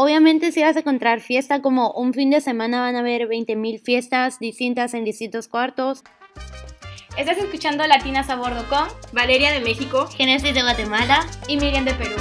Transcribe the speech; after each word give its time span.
Obviamente 0.00 0.52
si 0.52 0.62
vas 0.62 0.76
a 0.76 0.78
encontrar 0.78 1.20
fiesta 1.20 1.60
como 1.60 1.90
un 1.90 2.14
fin 2.14 2.30
de 2.30 2.40
semana 2.40 2.80
van 2.80 2.94
a 2.94 3.00
haber 3.00 3.22
20.000 3.22 3.82
fiestas 3.82 4.38
distintas 4.38 4.94
en 4.94 5.02
distintos 5.02 5.48
cuartos. 5.48 6.04
Estás 7.16 7.36
escuchando 7.38 7.84
Latinas 7.84 8.30
a 8.30 8.36
Bordo 8.36 8.64
con 8.68 8.86
Valeria 9.10 9.50
de 9.50 9.58
México, 9.58 10.06
Genesis 10.06 10.54
de 10.54 10.62
Guatemala 10.62 11.26
y 11.48 11.56
Miriam 11.56 11.84
de 11.84 11.94
Perú. 11.94 12.14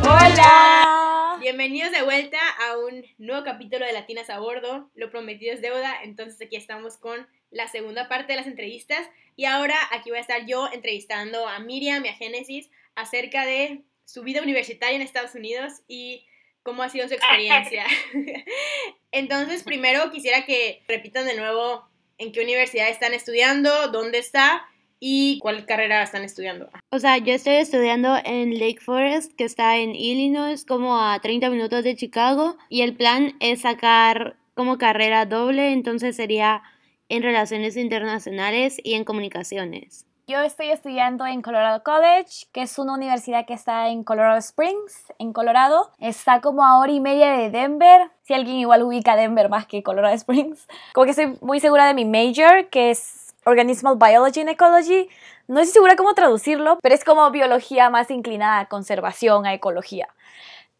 Hola. 0.00 1.36
Bienvenidos 1.42 1.92
de 1.92 2.00
vuelta 2.02 2.38
a 2.38 2.78
un 2.78 3.04
nuevo 3.18 3.44
capítulo 3.44 3.84
de 3.84 3.92
Latinas 3.92 4.30
a 4.30 4.38
Bordo. 4.38 4.88
Lo 4.94 5.10
prometido 5.10 5.52
es 5.52 5.60
deuda, 5.60 6.02
entonces 6.04 6.40
aquí 6.40 6.56
estamos 6.56 6.96
con 6.96 7.28
la 7.50 7.68
segunda 7.68 8.08
parte 8.08 8.32
de 8.32 8.38
las 8.38 8.46
entrevistas. 8.46 9.06
Y 9.36 9.44
ahora 9.44 9.76
aquí 9.92 10.08
voy 10.08 10.20
a 10.20 10.22
estar 10.22 10.46
yo 10.46 10.72
entrevistando 10.72 11.46
a 11.46 11.58
Miriam 11.58 12.02
y 12.06 12.08
a 12.08 12.14
Génesis 12.14 12.70
acerca 13.00 13.44
de 13.44 13.82
su 14.04 14.22
vida 14.22 14.42
universitaria 14.42 14.96
en 14.96 15.02
Estados 15.02 15.34
Unidos 15.34 15.82
y 15.88 16.26
cómo 16.62 16.82
ha 16.82 16.88
sido 16.88 17.08
su 17.08 17.14
experiencia. 17.14 17.84
Entonces, 19.12 19.62
primero 19.62 20.10
quisiera 20.10 20.44
que 20.44 20.82
repitan 20.88 21.26
de 21.26 21.36
nuevo 21.36 21.88
en 22.18 22.32
qué 22.32 22.42
universidad 22.42 22.88
están 22.88 23.14
estudiando, 23.14 23.88
dónde 23.88 24.18
está 24.18 24.66
y 25.00 25.38
cuál 25.40 25.64
carrera 25.64 26.02
están 26.02 26.22
estudiando. 26.22 26.68
O 26.90 26.98
sea, 26.98 27.16
yo 27.16 27.32
estoy 27.32 27.54
estudiando 27.54 28.16
en 28.24 28.58
Lake 28.58 28.80
Forest, 28.80 29.32
que 29.34 29.44
está 29.44 29.78
en 29.78 29.94
Illinois, 29.94 30.64
como 30.66 31.00
a 31.00 31.18
30 31.18 31.48
minutos 31.48 31.82
de 31.82 31.96
Chicago, 31.96 32.58
y 32.68 32.82
el 32.82 32.94
plan 32.94 33.34
es 33.40 33.62
sacar 33.62 34.36
como 34.54 34.76
carrera 34.76 35.24
doble, 35.24 35.72
entonces 35.72 36.16
sería 36.16 36.62
en 37.08 37.22
relaciones 37.22 37.76
internacionales 37.76 38.78
y 38.84 38.94
en 38.94 39.04
comunicaciones. 39.04 40.06
Yo 40.26 40.40
estoy 40.40 40.70
estudiando 40.70 41.26
en 41.26 41.42
Colorado 41.42 41.82
College, 41.82 42.46
que 42.52 42.62
es 42.62 42.78
una 42.78 42.94
universidad 42.94 43.46
que 43.46 43.54
está 43.54 43.88
en 43.88 44.04
Colorado 44.04 44.38
Springs, 44.38 45.12
en 45.18 45.32
Colorado. 45.32 45.90
Está 45.98 46.40
como 46.40 46.64
a 46.64 46.78
hora 46.78 46.92
y 46.92 47.00
media 47.00 47.32
de 47.32 47.50
Denver. 47.50 48.10
Si 48.22 48.34
alguien 48.34 48.56
igual 48.56 48.82
ubica 48.82 49.16
Denver 49.16 49.48
más 49.48 49.66
que 49.66 49.82
Colorado 49.82 50.14
Springs. 50.14 50.66
Como 50.94 51.04
que 51.04 51.10
estoy 51.10 51.36
muy 51.40 51.60
segura 51.60 51.86
de 51.86 51.94
mi 51.94 52.04
major, 52.04 52.68
que 52.68 52.90
es 52.90 53.34
Organismal 53.44 53.96
Biology 53.96 54.40
and 54.40 54.50
Ecology. 54.50 55.08
No 55.48 55.60
estoy 55.60 55.72
segura 55.72 55.96
cómo 55.96 56.14
traducirlo, 56.14 56.78
pero 56.80 56.94
es 56.94 57.04
como 57.04 57.28
biología 57.32 57.90
más 57.90 58.10
inclinada 58.12 58.60
a 58.60 58.68
conservación, 58.68 59.46
a 59.46 59.54
ecología. 59.54 60.08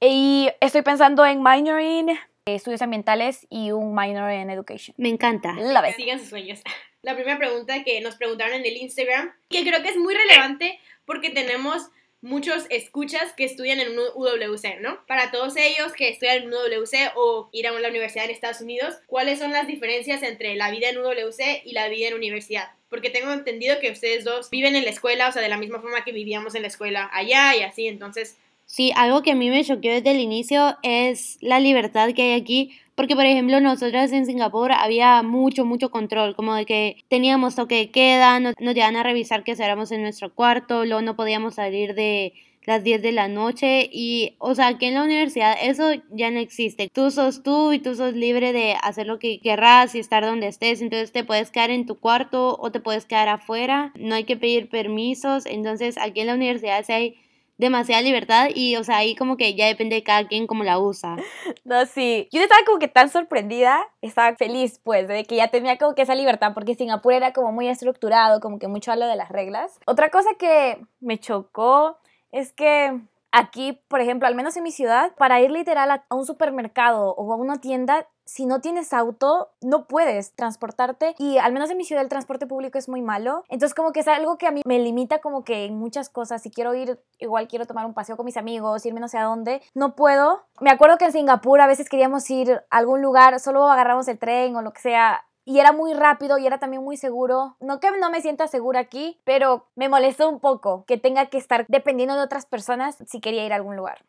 Y 0.00 0.50
estoy 0.60 0.82
pensando 0.82 1.26
en 1.26 1.42
minoring 1.42 2.16
estudios 2.54 2.82
ambientales 2.82 3.46
y 3.50 3.72
un 3.72 3.94
minor 3.94 4.30
en 4.30 4.50
education. 4.50 4.94
Me 4.98 5.08
encanta. 5.08 5.54
La 5.54 5.92
Sigan 5.92 6.18
sus 6.18 6.28
sueños 6.28 6.60
la 7.02 7.14
primera 7.14 7.38
pregunta 7.38 7.82
que 7.84 8.00
nos 8.00 8.16
preguntaron 8.16 8.54
en 8.54 8.66
el 8.66 8.76
Instagram, 8.76 9.32
que 9.48 9.62
creo 9.62 9.82
que 9.82 9.88
es 9.88 9.96
muy 9.96 10.14
relevante 10.14 10.78
porque 11.04 11.30
tenemos 11.30 11.88
muchos 12.22 12.66
escuchas 12.68 13.32
que 13.32 13.44
estudian 13.44 13.80
en 13.80 13.98
un 13.98 14.04
UWC, 14.14 14.80
¿no? 14.80 15.04
Para 15.06 15.30
todos 15.30 15.56
ellos 15.56 15.92
que 15.92 16.10
estudian 16.10 16.42
en 16.42 16.52
UWC 16.52 17.12
o 17.16 17.48
ir 17.52 17.66
a 17.66 17.72
la 17.72 17.88
universidad 17.88 18.26
en 18.26 18.30
Estados 18.30 18.60
Unidos, 18.60 18.96
¿cuáles 19.06 19.38
son 19.38 19.52
las 19.52 19.66
diferencias 19.66 20.22
entre 20.22 20.54
la 20.56 20.70
vida 20.70 20.90
en 20.90 20.98
UWC 20.98 21.62
y 21.64 21.72
la 21.72 21.88
vida 21.88 22.08
en 22.08 22.14
universidad? 22.14 22.72
Porque 22.90 23.08
tengo 23.08 23.32
entendido 23.32 23.80
que 23.80 23.90
ustedes 23.90 24.24
dos 24.24 24.50
viven 24.50 24.76
en 24.76 24.84
la 24.84 24.90
escuela, 24.90 25.28
o 25.28 25.32
sea, 25.32 25.40
de 25.40 25.48
la 25.48 25.56
misma 25.56 25.80
forma 25.80 26.04
que 26.04 26.12
vivíamos 26.12 26.54
en 26.54 26.62
la 26.62 26.68
escuela 26.68 27.08
allá 27.12 27.56
y 27.56 27.62
así, 27.62 27.86
entonces... 27.86 28.36
Sí, 28.72 28.92
algo 28.94 29.22
que 29.22 29.32
a 29.32 29.34
mí 29.34 29.50
me 29.50 29.64
choqueó 29.64 29.92
desde 29.92 30.12
el 30.12 30.20
inicio 30.20 30.76
es 30.84 31.38
la 31.40 31.58
libertad 31.58 32.12
que 32.12 32.22
hay 32.22 32.40
aquí 32.40 32.70
porque, 32.94 33.16
por 33.16 33.26
ejemplo, 33.26 33.60
nosotras 33.60 34.12
en 34.12 34.26
Singapur 34.26 34.70
había 34.70 35.22
mucho, 35.22 35.64
mucho 35.64 35.90
control, 35.90 36.36
como 36.36 36.54
de 36.54 36.66
que 36.66 36.96
teníamos 37.08 37.56
toque 37.56 37.74
de 37.74 37.90
queda, 37.90 38.38
nos, 38.38 38.54
nos 38.60 38.76
a 38.76 39.02
revisar 39.02 39.42
que 39.42 39.56
cerramos 39.56 39.90
en 39.90 40.02
nuestro 40.02 40.32
cuarto, 40.32 40.84
luego 40.84 41.02
no 41.02 41.16
podíamos 41.16 41.56
salir 41.56 41.94
de 41.94 42.32
las 42.64 42.84
10 42.84 43.02
de 43.02 43.10
la 43.10 43.26
noche 43.26 43.88
y, 43.92 44.36
o 44.38 44.54
sea, 44.54 44.68
aquí 44.68 44.86
en 44.86 44.94
la 44.94 45.02
universidad 45.02 45.56
eso 45.60 45.90
ya 46.12 46.30
no 46.30 46.38
existe. 46.38 46.90
Tú 46.92 47.10
sos 47.10 47.42
tú 47.42 47.72
y 47.72 47.80
tú 47.80 47.96
sos 47.96 48.14
libre 48.14 48.52
de 48.52 48.76
hacer 48.80 49.08
lo 49.08 49.18
que 49.18 49.40
querrás 49.40 49.96
y 49.96 49.98
estar 49.98 50.24
donde 50.24 50.46
estés, 50.46 50.80
entonces 50.80 51.10
te 51.10 51.24
puedes 51.24 51.50
quedar 51.50 51.70
en 51.70 51.86
tu 51.86 51.98
cuarto 51.98 52.56
o 52.60 52.70
te 52.70 52.78
puedes 52.78 53.04
quedar 53.04 53.30
afuera, 53.30 53.92
no 53.98 54.14
hay 54.14 54.22
que 54.22 54.36
pedir 54.36 54.68
permisos, 54.68 55.44
entonces 55.46 55.98
aquí 55.98 56.20
en 56.20 56.28
la 56.28 56.34
universidad 56.34 56.84
sí 56.84 56.92
hay 56.92 57.16
demasiada 57.60 58.02
libertad 58.02 58.48
y, 58.54 58.76
o 58.76 58.84
sea, 58.84 58.96
ahí 58.98 59.14
como 59.14 59.36
que 59.36 59.54
ya 59.54 59.66
depende 59.66 59.96
de 59.96 60.02
cada 60.02 60.26
quien 60.26 60.46
cómo 60.46 60.64
la 60.64 60.78
usa. 60.78 61.16
No, 61.64 61.86
sí. 61.86 62.28
Yo 62.32 62.40
estaba 62.40 62.64
como 62.64 62.78
que 62.78 62.88
tan 62.88 63.10
sorprendida, 63.10 63.80
estaba 64.00 64.34
feliz, 64.36 64.80
pues, 64.82 65.06
de 65.06 65.24
que 65.24 65.36
ya 65.36 65.48
tenía 65.48 65.78
como 65.78 65.94
que 65.94 66.02
esa 66.02 66.14
libertad, 66.14 66.52
porque 66.54 66.74
Singapur 66.74 67.12
era 67.12 67.32
como 67.32 67.52
muy 67.52 67.68
estructurado, 67.68 68.40
como 68.40 68.58
que 68.58 68.66
mucho 68.66 68.90
habla 68.90 69.06
de 69.06 69.16
las 69.16 69.28
reglas. 69.28 69.78
Otra 69.86 70.10
cosa 70.10 70.30
que 70.38 70.78
me 71.00 71.18
chocó 71.18 71.98
es 72.32 72.52
que 72.52 72.98
Aquí, 73.32 73.80
por 73.86 74.00
ejemplo, 74.00 74.26
al 74.26 74.34
menos 74.34 74.56
en 74.56 74.64
mi 74.64 74.72
ciudad, 74.72 75.12
para 75.16 75.40
ir 75.40 75.52
literal 75.52 75.88
a 75.90 76.04
un 76.10 76.26
supermercado 76.26 77.14
o 77.14 77.32
a 77.32 77.36
una 77.36 77.60
tienda, 77.60 78.08
si 78.30 78.46
no 78.46 78.60
tienes 78.60 78.92
auto, 78.92 79.50
no 79.60 79.88
puedes 79.88 80.36
transportarte 80.36 81.16
y 81.18 81.38
al 81.38 81.52
menos 81.52 81.68
en 81.68 81.76
mi 81.76 81.84
ciudad 81.84 82.04
el 82.04 82.08
transporte 82.08 82.46
público 82.46 82.78
es 82.78 82.88
muy 82.88 83.02
malo. 83.02 83.42
Entonces 83.48 83.74
como 83.74 83.90
que 83.90 84.00
es 84.00 84.08
algo 84.08 84.38
que 84.38 84.46
a 84.46 84.52
mí 84.52 84.62
me 84.64 84.78
limita 84.78 85.20
como 85.20 85.42
que 85.42 85.64
en 85.64 85.76
muchas 85.76 86.08
cosas. 86.10 86.40
Si 86.40 86.48
quiero 86.48 86.72
ir, 86.76 87.00
igual 87.18 87.48
quiero 87.48 87.66
tomar 87.66 87.86
un 87.86 87.92
paseo 87.92 88.16
con 88.16 88.24
mis 88.24 88.36
amigos, 88.36 88.86
irme 88.86 89.00
no 89.00 89.08
sé 89.08 89.18
a 89.18 89.24
dónde, 89.24 89.60
no 89.74 89.96
puedo. 89.96 90.44
Me 90.60 90.70
acuerdo 90.70 90.96
que 90.96 91.06
en 91.06 91.12
Singapur 91.12 91.60
a 91.60 91.66
veces 91.66 91.88
queríamos 91.88 92.30
ir 92.30 92.62
a 92.70 92.78
algún 92.78 93.02
lugar, 93.02 93.40
solo 93.40 93.68
agarramos 93.68 94.06
el 94.06 94.20
tren 94.20 94.54
o 94.54 94.62
lo 94.62 94.72
que 94.72 94.80
sea 94.80 95.24
y 95.44 95.58
era 95.58 95.72
muy 95.72 95.92
rápido 95.92 96.38
y 96.38 96.46
era 96.46 96.58
también 96.58 96.84
muy 96.84 96.96
seguro. 96.96 97.56
No 97.58 97.80
que 97.80 97.90
no 97.98 98.10
me 98.10 98.22
sienta 98.22 98.46
segura 98.46 98.78
aquí, 98.78 99.20
pero 99.24 99.66
me 99.74 99.88
molestó 99.88 100.28
un 100.28 100.38
poco 100.38 100.84
que 100.86 100.98
tenga 100.98 101.26
que 101.26 101.38
estar 101.38 101.66
dependiendo 101.66 102.14
de 102.14 102.22
otras 102.22 102.46
personas 102.46 102.96
si 103.08 103.20
quería 103.20 103.44
ir 103.44 103.52
a 103.52 103.56
algún 103.56 103.74
lugar. 103.74 104.04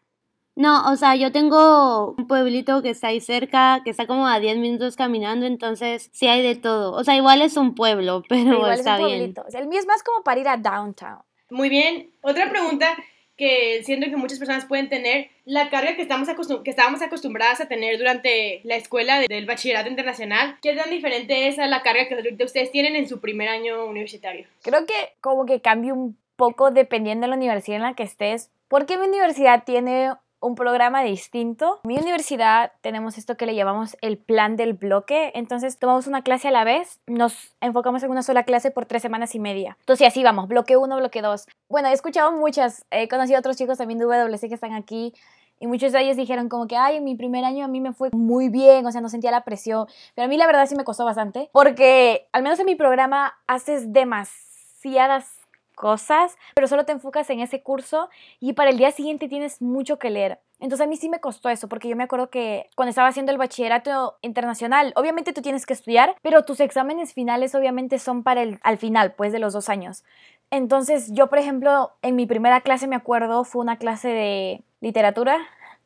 No, 0.56 0.91
o 0.91 0.95
sea, 0.95 1.16
yo 1.16 1.31
tengo 1.31 2.12
un 2.17 2.28
pueblito 2.28 2.81
que 2.81 2.89
está 2.89 3.07
ahí 3.07 3.22
cerca, 3.22 3.81
que 3.84 3.89
está 3.89 4.06
como 4.06 4.28
a 4.28 4.39
10 4.39 4.57
minutos 4.57 4.95
caminando, 4.95 5.45
entonces 5.45 6.09
sí 6.12 6.28
hay 6.28 6.44
de 6.44 6.56
todo. 6.56 6.94
O 6.94 7.03
sea, 7.03 7.16
igual 7.16 7.41
es 7.41 7.56
un 7.57 7.73
pueblo, 7.73 8.23
pero 8.29 8.56
igual 8.56 8.73
está 8.73 8.95
es 8.95 9.01
un 9.01 9.07
bien. 9.07 9.34
el 9.53 9.67
mío 9.67 9.79
es 9.79 9.88
más 9.88 10.03
como 10.03 10.23
para 10.23 10.41
ir 10.41 10.47
a 10.47 10.57
downtown. 10.57 11.19
Muy 11.50 11.69
bien. 11.69 12.11
Otra 12.22 12.50
pregunta 12.50 12.95
que 13.38 13.81
siento 13.84 14.07
que 14.07 14.17
muchas 14.17 14.38
personas 14.38 14.66
pueden 14.66 14.88
tener, 14.88 15.29
la 15.45 15.72
carga 15.72 15.95
que, 15.95 16.03
estamos 16.03 16.29
que 16.63 16.69
estábamos 16.69 17.01
acostumbradas 17.01 17.59
a 17.59 17.67
tener 17.67 17.97
durante 17.97 18.61
la 18.63 18.75
escuela 18.75 19.19
del 19.19 19.47
bachillerato 19.47 19.90
internacional, 19.90 20.59
¿qué 20.61 20.75
tan 20.75 20.91
diferente 20.91 21.47
es 21.47 21.57
a 21.57 21.66
la 21.66 21.81
carga 21.81 22.07
que 22.07 22.44
ustedes 22.44 22.72
tienen 22.72 22.95
en 22.95 23.07
su 23.07 23.19
primer 23.19 23.50
año 23.50 23.85
universitario? 23.85 24.45
Creo 24.61 24.85
que 24.85 24.94
como 25.22 25.47
que 25.47 25.59
cambia 25.59 25.91
un 25.91 26.17
poco 26.35 26.69
dependiendo 26.69 27.25
de 27.25 27.29
la 27.29 27.35
universidad 27.35 27.78
en 27.78 27.84
la 27.84 27.95
que 27.95 28.03
estés, 28.03 28.51
porque 28.67 28.97
mi 28.97 29.07
universidad 29.07 29.63
tiene 29.63 30.11
un 30.41 30.56
programa 30.56 31.03
distinto. 31.03 31.79
En 31.84 31.88
mi 31.88 31.97
universidad 31.97 32.74
tenemos 32.81 33.18
esto 33.18 33.38
que 33.38 33.46
le 33.46 33.56
llamamos 33.56 33.96
el 34.02 34.18
plan 34.18 34.57
del 34.57 34.74
bloque, 34.74 35.31
entonces 35.35 35.78
tomamos 35.78 36.07
una 36.07 36.24
clase 36.24 36.50
a 36.50 36.52
la 36.52 36.63
vez, 36.63 37.00
nos 37.07 37.56
enfocamos 37.62 38.03
en 38.03 38.12
una 38.12 38.24
sola 38.24 38.44
clase 38.44 38.72
por 38.72 38.85
tres 38.85 39.02
semanas 39.02 39.35
y 39.35 39.40
media. 39.40 39.78
Entonces 39.79 40.07
así 40.07 40.24
vamos, 40.24 40.47
bloque 40.47 40.75
uno, 40.75 40.97
bloque 40.97 41.22
dos. 41.22 41.46
Bueno, 41.69 41.88
he 41.90 41.94
escuchado 41.94 42.31
muchas, 42.31 42.85
he 42.91 43.07
conocido 43.07 43.38
a 43.38 43.40
otros 43.40 43.56
chicos 43.56 43.78
también 43.78 44.00
de 44.00 44.06
WC 44.06 44.50
que 44.50 44.56
están 44.56 44.74
aquí 44.74 45.13
y 45.59 45.68
muchos 45.68 45.91
de 45.91 46.02
ellos 46.02 46.18
dijeron 46.18 46.50
como 46.50 46.68
que, 46.68 46.75
ay, 46.75 46.97
en 46.97 47.03
mi 47.03 47.16
primer 47.16 47.46
año 47.46 47.63
a 47.63 47.68
mí 47.68 47.79
me 47.79 47.94
fue 47.94 48.09
muy 48.12 48.50
bien, 48.50 48.84
o 48.85 48.91
sea, 48.91 49.00
no 49.00 49.09
sentía 49.09 49.29
la 49.29 49.44
presión, 49.44 49.85
pero 50.16 50.25
a 50.25 50.28
mí 50.28 50.35
la 50.35 50.47
verdad 50.47 50.66
sí 50.66 50.75
me 50.75 50.84
costó 50.84 51.06
bastante, 51.06 51.52
porque 51.53 52.28
al 52.34 52.41
menos 52.41 52.59
en 52.59 52.66
mi 52.66 52.75
programa 52.75 53.38
haces 53.46 53.94
demasiadas 53.94 55.41
cosas, 55.81 56.37
pero 56.53 56.67
solo 56.67 56.85
te 56.85 56.91
enfocas 56.91 57.27
en 57.31 57.39
ese 57.39 57.63
curso 57.63 58.07
y 58.39 58.53
para 58.53 58.69
el 58.69 58.77
día 58.77 58.91
siguiente 58.91 59.27
tienes 59.27 59.63
mucho 59.63 59.97
que 59.97 60.11
leer. 60.11 60.39
Entonces 60.59 60.85
a 60.85 60.87
mí 60.87 60.95
sí 60.95 61.09
me 61.09 61.19
costó 61.19 61.49
eso, 61.49 61.67
porque 61.67 61.89
yo 61.89 61.95
me 61.95 62.03
acuerdo 62.03 62.29
que 62.29 62.69
cuando 62.75 62.91
estaba 62.91 63.07
haciendo 63.07 63.31
el 63.31 63.39
bachillerato 63.39 64.19
internacional, 64.21 64.93
obviamente 64.95 65.33
tú 65.33 65.41
tienes 65.41 65.65
que 65.65 65.73
estudiar, 65.73 66.15
pero 66.21 66.45
tus 66.45 66.59
exámenes 66.59 67.15
finales 67.15 67.55
obviamente 67.55 67.97
son 67.97 68.21
para 68.21 68.43
el 68.43 68.59
al 68.61 68.77
final, 68.77 69.13
pues 69.13 69.31
de 69.31 69.39
los 69.39 69.53
dos 69.53 69.69
años. 69.69 70.03
Entonces 70.51 71.11
yo, 71.13 71.27
por 71.27 71.39
ejemplo, 71.39 71.93
en 72.03 72.15
mi 72.15 72.27
primera 72.27 72.61
clase 72.61 72.85
me 72.85 72.95
acuerdo, 72.95 73.43
fue 73.43 73.63
una 73.63 73.77
clase 73.77 74.09
de 74.09 74.63
literatura 74.81 75.39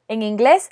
en 0.10 0.24
inglés 0.24 0.70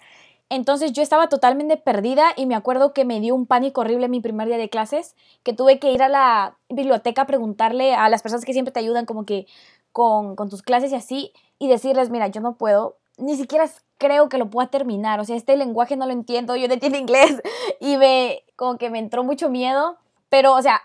entonces 0.49 0.91
yo 0.93 1.01
estaba 1.01 1.29
totalmente 1.29 1.77
perdida 1.77 2.33
y 2.35 2.45
me 2.45 2.55
acuerdo 2.55 2.93
que 2.93 3.05
me 3.05 3.19
dio 3.19 3.35
un 3.35 3.45
pánico 3.45 3.81
horrible 3.81 4.07
mi 4.07 4.21
primer 4.21 4.47
día 4.47 4.57
de 4.57 4.69
clases, 4.69 5.15
que 5.43 5.53
tuve 5.53 5.79
que 5.79 5.91
ir 5.91 6.03
a 6.03 6.09
la 6.09 6.57
biblioteca 6.69 7.23
a 7.23 7.27
preguntarle 7.27 7.95
a 7.95 8.09
las 8.09 8.21
personas 8.21 8.45
que 8.45 8.53
siempre 8.53 8.71
te 8.71 8.79
ayudan 8.79 9.05
como 9.05 9.25
que 9.25 9.47
con, 9.91 10.35
tus 10.49 10.61
clases 10.61 10.91
y 10.91 10.95
así, 10.95 11.33
y 11.59 11.67
decirles, 11.67 12.09
mira, 12.09 12.27
yo 12.27 12.41
no 12.41 12.55
puedo, 12.55 12.97
ni 13.17 13.35
siquiera 13.35 13.69
creo 13.97 14.29
que 14.29 14.37
lo 14.37 14.49
pueda 14.49 14.67
terminar, 14.67 15.19
o 15.19 15.25
sea, 15.25 15.35
este 15.35 15.55
lenguaje 15.55 15.95
no 15.95 16.05
lo 16.05 16.11
entiendo, 16.11 16.55
yo 16.55 16.67
no 16.67 16.73
entiendo 16.73 16.97
inglés 16.97 17.41
y 17.79 17.97
me, 17.97 18.43
como 18.55 18.77
que 18.77 18.89
me 18.89 18.99
entró 18.99 19.23
mucho 19.23 19.49
miedo, 19.49 19.97
pero, 20.29 20.53
o 20.53 20.61
sea, 20.61 20.81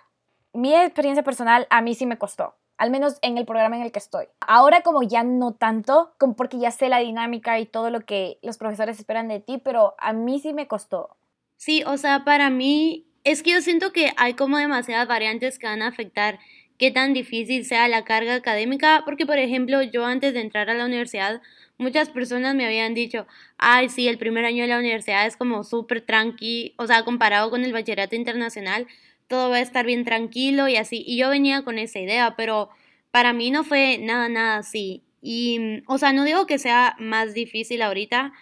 mi 0.53 0.75
experiencia 0.75 1.23
personal 1.23 1.67
a 1.71 1.83
mí 1.83 1.95
sí 1.95 2.07
me 2.07 2.19
costó 2.19 2.55
al 2.79 2.91
menos 2.91 3.19
en 3.23 3.37
el 3.37 3.45
programa 3.45 3.77
en 3.77 3.83
el 3.83 3.93
que 3.93 3.99
estoy. 3.99 4.27
Ahora 4.41 4.83
como 4.83 5.03
ya 5.03 5.25
no 5.25 5.53
tanto, 5.53 6.15
como 6.19 6.35
porque 6.35 6.59
ya 6.59 6.71
sé 6.71 6.89
la 6.89 7.01
dinámica 7.01 7.59
y 7.59 7.67
todo 7.67 7.91
lo 7.91 8.01
que 8.01 8.39
los 8.43 8.57
profesores 8.57 8.99
esperan 8.99 9.29
de 9.29 9.41
ti, 9.41 9.61
pero 9.63 9.95
a 9.99 10.13
mí 10.13 10.41
sí 10.41 10.53
me 10.53 10.69
costó. 10.69 11.17
Sí, 11.57 11.83
o 11.87 11.97
sea, 11.97 12.25
para 12.25 12.51
mí 12.51 13.07
es 13.25 13.43
que 13.43 13.51
yo 13.51 13.61
siento 13.61 13.93
que 13.93 14.13
hay 14.17 14.35
como 14.35 14.57
demasiadas 14.59 15.09
variantes 15.09 15.59
que 15.59 15.67
van 15.67 15.83
a 15.83 15.89
afectar 15.89 16.39
qué 16.79 16.93
tan 16.93 17.13
difícil 17.13 17.65
sea 17.65 17.89
la 17.89 18.05
carga 18.05 18.35
académica, 18.35 19.03
porque 19.05 19.27
por 19.27 19.39
ejemplo 19.39 19.83
yo 19.83 20.07
antes 20.07 20.33
de 20.33 20.41
entrar 20.41 20.71
a 20.71 20.75
la 20.75 20.87
universidad, 20.87 21.43
muchas 21.77 22.09
personas 22.11 22.55
me 22.55 22.65
habían 22.65 22.95
dicho, 22.95 23.27
ay, 23.59 23.89
sí, 23.89 24.07
el 24.09 24.19
primer 24.19 24.45
año 24.45 24.63
de 24.63 24.69
la 24.69 24.79
universidad 24.79 25.27
es 25.27 25.37
como 25.37 25.65
súper 25.65 26.01
tranqui, 26.01 26.75
o 26.79 26.87
sea, 26.87 27.05
comparado 27.05 27.51
con 27.51 27.65
el 27.65 27.73
bachillerato 27.73 28.15
internacional, 28.15 28.87
todo 29.29 29.51
va 29.51 29.57
a 29.57 29.61
estar 29.61 29.87
bien 29.87 30.05
tranquilo 30.05 30.69
y 30.69 30.77
así, 30.77 31.05
y 31.07 31.17
yo 31.19 31.29
venía 31.31 31.63
con 31.63 31.79
esa 31.79 32.01
idea, 32.01 32.35
pero 32.37 32.71
para 33.11 33.33
mí 33.33 33.51
no 33.51 33.65
fue 33.65 33.99
nada, 33.99 34.29
nada 34.29 34.59
así. 34.59 35.03
Y, 35.21 35.83
o 35.87 35.99
sea, 35.99 36.13
no 36.13 36.25
digo 36.25 36.47
que 36.47 36.59
sea 36.59 36.97
más 36.99 37.35
difícil 37.35 37.83
ahorita, 37.83 38.33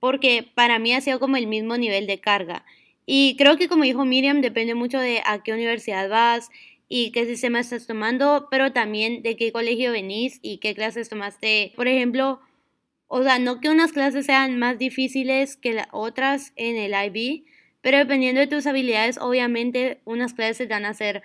porque 0.00 0.50
para 0.54 0.78
mí 0.78 0.92
ha 0.94 1.00
sido 1.00 1.20
como 1.20 1.36
el 1.36 1.46
mismo 1.46 1.76
nivel 1.76 2.06
de 2.06 2.20
carga. 2.20 2.64
Y 3.06 3.36
creo 3.36 3.56
que 3.56 3.68
como 3.68 3.84
dijo 3.84 4.04
Miriam, 4.04 4.40
depende 4.40 4.74
mucho 4.74 4.98
de 4.98 5.22
a 5.24 5.42
qué 5.42 5.52
universidad 5.52 6.08
vas 6.08 6.48
y 6.88 7.10
qué 7.12 7.26
sistema 7.26 7.60
estás 7.60 7.86
tomando, 7.86 8.48
pero 8.50 8.72
también 8.72 9.22
de 9.22 9.36
qué 9.36 9.52
colegio 9.52 9.92
venís 9.92 10.38
y 10.42 10.58
qué 10.58 10.74
clases 10.74 11.08
tomaste. 11.08 11.72
Por 11.76 11.88
ejemplo, 11.88 12.40
o 13.08 13.22
sea, 13.22 13.38
no 13.38 13.60
que 13.60 13.68
unas 13.68 13.92
clases 13.92 14.26
sean 14.26 14.58
más 14.58 14.78
difíciles 14.78 15.56
que 15.56 15.84
otras 15.90 16.52
en 16.56 16.76
el 16.76 16.92
IB, 16.92 17.44
pero 17.82 17.98
dependiendo 17.98 18.40
de 18.40 18.46
tus 18.46 18.66
habilidades, 18.66 19.18
obviamente 19.18 20.00
unas 20.04 20.32
clases 20.32 20.68
van 20.68 20.86
a 20.86 20.94
ser 20.94 21.22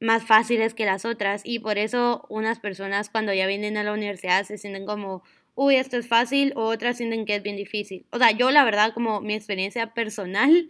más 0.00 0.24
fáciles 0.24 0.72
que 0.72 0.86
las 0.86 1.04
otras 1.04 1.42
y 1.44 1.58
por 1.58 1.76
eso 1.76 2.24
unas 2.28 2.58
personas 2.58 3.10
cuando 3.10 3.34
ya 3.34 3.46
vienen 3.46 3.76
a 3.76 3.84
la 3.84 3.92
universidad 3.92 4.44
se 4.44 4.56
sienten 4.56 4.86
como, 4.86 5.22
uy, 5.54 5.76
esto 5.76 5.98
es 5.98 6.08
fácil, 6.08 6.52
o 6.56 6.62
otras 6.62 6.96
sienten 6.96 7.26
que 7.26 7.36
es 7.36 7.42
bien 7.42 7.56
difícil. 7.56 8.06
O 8.10 8.18
sea, 8.18 8.30
yo 8.30 8.50
la 8.50 8.64
verdad 8.64 8.94
como 8.94 9.20
mi 9.20 9.34
experiencia 9.34 9.92
personal 9.92 10.68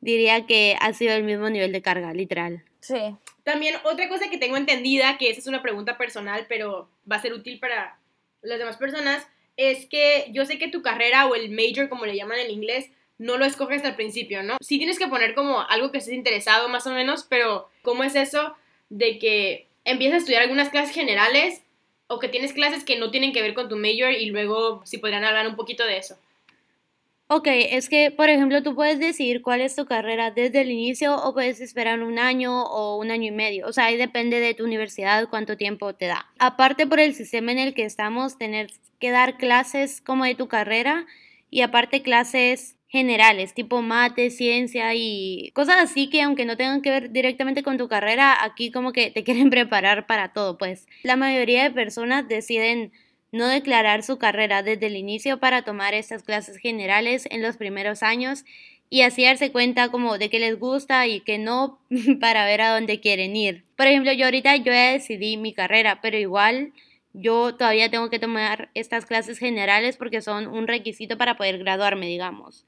diría 0.00 0.46
que 0.46 0.76
ha 0.80 0.92
sido 0.92 1.14
el 1.14 1.22
mismo 1.22 1.48
nivel 1.48 1.70
de 1.70 1.80
carga, 1.80 2.12
literal. 2.12 2.64
Sí. 2.80 3.14
También 3.44 3.76
otra 3.84 4.08
cosa 4.08 4.28
que 4.30 4.38
tengo 4.38 4.56
entendida, 4.56 5.16
que 5.16 5.30
esa 5.30 5.40
es 5.40 5.46
una 5.46 5.62
pregunta 5.62 5.96
personal, 5.96 6.46
pero 6.48 6.88
va 7.10 7.16
a 7.16 7.22
ser 7.22 7.32
útil 7.32 7.60
para 7.60 7.98
las 8.42 8.58
demás 8.58 8.76
personas, 8.76 9.26
es 9.56 9.86
que 9.86 10.26
yo 10.32 10.44
sé 10.44 10.58
que 10.58 10.68
tu 10.68 10.82
carrera 10.82 11.26
o 11.26 11.34
el 11.34 11.50
major, 11.50 11.88
como 11.88 12.06
le 12.06 12.16
llaman 12.16 12.40
en 12.40 12.50
inglés, 12.50 12.90
no 13.18 13.36
lo 13.36 13.44
escoges 13.44 13.84
al 13.84 13.96
principio, 13.96 14.42
¿no? 14.42 14.56
Sí 14.60 14.78
tienes 14.78 14.98
que 14.98 15.08
poner 15.08 15.34
como 15.34 15.60
algo 15.60 15.92
que 15.92 15.98
estés 15.98 16.14
interesado 16.14 16.68
más 16.68 16.86
o 16.86 16.92
menos, 16.92 17.24
pero 17.28 17.68
¿cómo 17.82 18.04
es 18.04 18.14
eso 18.14 18.54
de 18.90 19.18
que 19.18 19.66
empiezas 19.84 20.14
a 20.14 20.18
estudiar 20.18 20.42
algunas 20.42 20.70
clases 20.70 20.94
generales 20.94 21.62
o 22.06 22.18
que 22.18 22.28
tienes 22.28 22.52
clases 22.52 22.84
que 22.84 22.98
no 22.98 23.10
tienen 23.10 23.32
que 23.32 23.42
ver 23.42 23.54
con 23.54 23.68
tu 23.68 23.76
major 23.76 24.12
y 24.12 24.26
luego 24.26 24.82
si 24.84 24.98
podrían 24.98 25.24
hablar 25.24 25.46
un 25.46 25.56
poquito 25.56 25.84
de 25.84 25.98
eso? 25.98 26.16
Ok, 27.34 27.46
es 27.48 27.88
que, 27.88 28.10
por 28.10 28.28
ejemplo, 28.28 28.62
tú 28.62 28.74
puedes 28.74 28.98
decir 28.98 29.40
cuál 29.40 29.62
es 29.62 29.74
tu 29.74 29.86
carrera 29.86 30.30
desde 30.30 30.60
el 30.60 30.70
inicio 30.70 31.16
o 31.16 31.32
puedes 31.32 31.62
esperar 31.62 32.02
un 32.02 32.18
año 32.18 32.62
o 32.64 32.98
un 32.98 33.10
año 33.10 33.28
y 33.28 33.30
medio. 33.30 33.66
O 33.66 33.72
sea, 33.72 33.86
ahí 33.86 33.96
depende 33.96 34.38
de 34.38 34.52
tu 34.52 34.64
universidad 34.64 35.26
cuánto 35.30 35.56
tiempo 35.56 35.94
te 35.94 36.06
da. 36.06 36.26
Aparte 36.38 36.86
por 36.86 37.00
el 37.00 37.14
sistema 37.14 37.50
en 37.52 37.58
el 37.58 37.72
que 37.72 37.86
estamos, 37.86 38.36
tener 38.36 38.70
que 38.98 39.10
dar 39.10 39.38
clases 39.38 40.02
como 40.02 40.26
de 40.26 40.34
tu 40.34 40.46
carrera 40.46 41.06
y 41.48 41.62
aparte 41.62 42.02
clases 42.02 42.76
generales, 42.92 43.54
tipo 43.54 43.80
mate, 43.80 44.28
ciencia 44.28 44.94
y 44.94 45.50
cosas 45.54 45.76
así 45.78 46.10
que 46.10 46.20
aunque 46.20 46.44
no 46.44 46.58
tengan 46.58 46.82
que 46.82 46.90
ver 46.90 47.10
directamente 47.10 47.62
con 47.62 47.78
tu 47.78 47.88
carrera, 47.88 48.44
aquí 48.44 48.70
como 48.70 48.92
que 48.92 49.10
te 49.10 49.24
quieren 49.24 49.48
preparar 49.48 50.06
para 50.06 50.34
todo, 50.34 50.58
pues 50.58 50.86
la 51.02 51.16
mayoría 51.16 51.62
de 51.62 51.70
personas 51.70 52.28
deciden 52.28 52.92
no 53.32 53.48
declarar 53.48 54.02
su 54.02 54.18
carrera 54.18 54.62
desde 54.62 54.88
el 54.88 54.96
inicio 54.96 55.40
para 55.40 55.62
tomar 55.62 55.94
estas 55.94 56.22
clases 56.22 56.58
generales 56.58 57.26
en 57.30 57.40
los 57.40 57.56
primeros 57.56 58.02
años 58.02 58.44
y 58.90 59.00
así 59.00 59.24
darse 59.24 59.50
cuenta 59.52 59.88
como 59.88 60.18
de 60.18 60.28
qué 60.28 60.38
les 60.38 60.58
gusta 60.58 61.06
y 61.06 61.20
que 61.20 61.38
no 61.38 61.78
para 62.20 62.44
ver 62.44 62.60
a 62.60 62.74
dónde 62.74 63.00
quieren 63.00 63.34
ir. 63.34 63.64
Por 63.74 63.86
ejemplo, 63.86 64.12
yo 64.12 64.26
ahorita 64.26 64.56
yo 64.56 64.66
ya 64.66 64.92
decidí 64.92 65.38
mi 65.38 65.54
carrera, 65.54 66.00
pero 66.02 66.18
igual 66.18 66.74
yo 67.14 67.54
todavía 67.54 67.90
tengo 67.90 68.10
que 68.10 68.18
tomar 68.18 68.70
estas 68.74 69.06
clases 69.06 69.38
generales 69.38 69.96
porque 69.96 70.20
son 70.20 70.46
un 70.46 70.66
requisito 70.66 71.16
para 71.16 71.38
poder 71.38 71.56
graduarme, 71.56 72.06
digamos. 72.06 72.66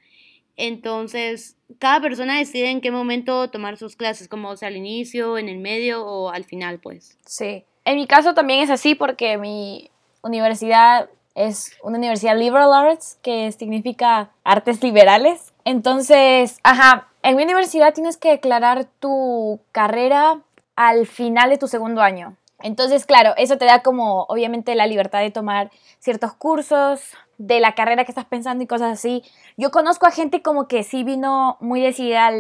Entonces, 0.57 1.57
cada 1.79 2.01
persona 2.01 2.39
decide 2.39 2.71
en 2.71 2.81
qué 2.81 2.91
momento 2.91 3.51
tomar 3.51 3.77
sus 3.77 3.97
clases, 3.97 4.29
como 4.29 4.57
sea 4.57 4.69
al 4.69 4.77
inicio, 4.77 5.39
en 5.39 5.49
el 5.49 5.59
medio 5.59 6.07
o 6.07 6.31
al 6.31 6.45
final, 6.45 6.79
pues. 6.79 7.19
Sí. 7.27 7.65
En 7.85 7.97
mi 7.97 8.07
caso 8.07 8.35
también 8.35 8.61
es 8.61 8.71
así 8.71 8.95
porque 8.95 9.37
mi 9.37 9.91
universidad 10.23 11.11
es 11.35 11.77
una 11.83 11.99
universidad 11.99 12.39
liberal 12.39 12.73
arts, 12.73 13.19
que 13.23 13.51
significa 13.53 14.31
artes 14.45 14.83
liberales. 14.83 15.53
Entonces, 15.65 16.59
ajá, 16.63 17.09
en 17.23 17.37
mi 17.37 17.43
universidad 17.43 17.93
tienes 17.93 18.17
que 18.17 18.31
declarar 18.31 18.87
tu 19.01 19.61
carrera 19.73 20.41
al 20.77 21.07
final 21.07 21.51
de 21.51 21.59
tu 21.59 21.69
segundo 21.69 22.01
año. 22.01 22.37
Entonces, 22.61 23.05
claro, 23.05 23.35
eso 23.37 23.59
te 23.59 23.65
da 23.65 23.83
como 23.83 24.23
obviamente 24.29 24.75
la 24.75 24.87
libertad 24.87 25.21
de 25.21 25.31
tomar 25.31 25.71
ciertos 25.99 26.35
cursos 26.35 27.01
de 27.39 27.61
la 27.61 27.75
carrera 27.75 28.05
que 28.05 28.13
estás 28.13 28.25
pensando 28.25 28.65
y 28.65 28.67
cosas 28.67 28.93
así. 28.93 29.23
Yo 29.57 29.71
conozco 29.71 30.07
a 30.07 30.11
gente 30.11 30.43
como 30.43 30.69
que 30.69 30.83
sí 30.83 31.05
vino 31.05 31.57
muy 31.61 31.81
decidida 31.81 32.31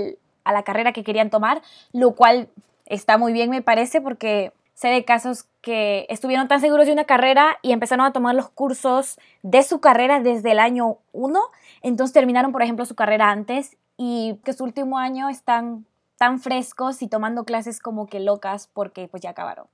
a 0.44 0.52
la 0.52 0.62
carrera 0.62 0.93
que 0.93 1.05
querían 1.05 1.31
tomar, 1.31 1.62
lo 1.93 2.12
cual 2.12 2.49
está 2.87 3.19
muy 3.19 3.32
bien 3.32 3.50
me 3.50 3.62
parece 3.62 4.00
porque 4.00 4.52
sé 4.75 4.88
de 4.88 5.05
casos 5.05 5.46
que 5.61 6.06
estuvieron 6.08 6.49
tan 6.49 6.61
seguros 6.61 6.87
de 6.87 6.93
una 6.93 7.05
carrera 7.05 7.58
y 7.62 7.73
empezaron 7.73 8.05
a 8.05 8.12
tomar 8.12 8.35
los 8.35 8.50
cursos 8.50 9.19
de 9.43 9.62
su 9.62 9.81
carrera 9.81 10.20
desde 10.20 10.50
el 10.50 10.58
año 10.58 10.99
1, 11.12 11.41
entonces 11.82 12.12
terminaron, 12.12 12.52
por 12.52 12.62
ejemplo, 12.62 12.85
su 12.85 12.94
carrera 12.94 13.31
antes 13.31 13.76
y 13.96 14.38
que 14.44 14.52
su 14.52 14.64
último 14.64 14.99
año 14.99 15.29
están 15.29 15.87
tan 16.19 16.41
frescos 16.41 17.02
y 17.02 17.08
tomando 17.08 17.44
clases 17.44 17.81
como 17.81 18.06
que 18.06 18.20
locas 18.20 18.69
porque 18.73 19.08
pues 19.08 19.23
ya 19.23 19.31
acabaron. 19.31 19.67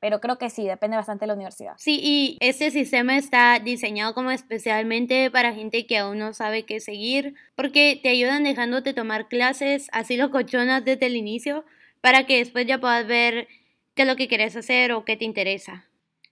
Pero 0.00 0.20
creo 0.20 0.38
que 0.38 0.48
sí, 0.48 0.66
depende 0.66 0.96
bastante 0.96 1.24
de 1.24 1.28
la 1.28 1.34
universidad. 1.34 1.74
Sí, 1.76 1.98
y 2.02 2.38
este 2.40 2.70
sistema 2.70 3.16
está 3.16 3.58
diseñado 3.58 4.14
como 4.14 4.30
especialmente 4.30 5.30
para 5.30 5.54
gente 5.54 5.86
que 5.86 5.98
aún 5.98 6.18
no 6.18 6.32
sabe 6.32 6.64
qué 6.64 6.78
seguir, 6.80 7.34
porque 7.56 7.98
te 8.00 8.10
ayudan 8.10 8.44
dejándote 8.44 8.94
tomar 8.94 9.28
clases 9.28 9.88
así 9.92 10.16
lo 10.16 10.30
cochonas 10.30 10.84
desde 10.84 11.06
el 11.06 11.16
inicio, 11.16 11.64
para 12.00 12.26
que 12.26 12.38
después 12.38 12.66
ya 12.66 12.78
puedas 12.78 13.06
ver 13.06 13.48
qué 13.94 14.02
es 14.02 14.08
lo 14.08 14.14
que 14.14 14.28
quieres 14.28 14.54
hacer 14.54 14.92
o 14.92 15.04
qué 15.04 15.16
te 15.16 15.24
interesa. 15.24 15.84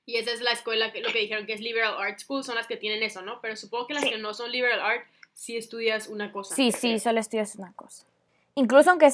Y 0.04 0.16
esa 0.16 0.30
es 0.32 0.40
la 0.40 0.52
escuela, 0.52 0.92
que, 0.92 1.00
lo 1.00 1.12
que 1.12 1.18
dijeron 1.18 1.46
que 1.46 1.54
es 1.54 1.60
Liberal 1.60 1.94
Arts 1.98 2.22
School, 2.22 2.44
son 2.44 2.54
las 2.54 2.68
que 2.68 2.76
tienen 2.76 3.02
eso, 3.02 3.22
¿no? 3.22 3.40
Pero 3.40 3.56
supongo 3.56 3.88
que 3.88 3.94
las 3.94 4.04
que 4.04 4.18
no 4.18 4.34
son 4.34 4.52
Liberal 4.52 4.80
Art, 4.80 5.04
sí 5.34 5.56
estudias 5.56 6.06
una 6.06 6.30
cosa. 6.30 6.54
Sí, 6.54 6.70
sí, 6.70 7.00
solo 7.00 7.18
estudias 7.18 7.56
una 7.56 7.72
cosa 7.72 8.06
incluso 8.56 8.90
aunque 8.90 9.12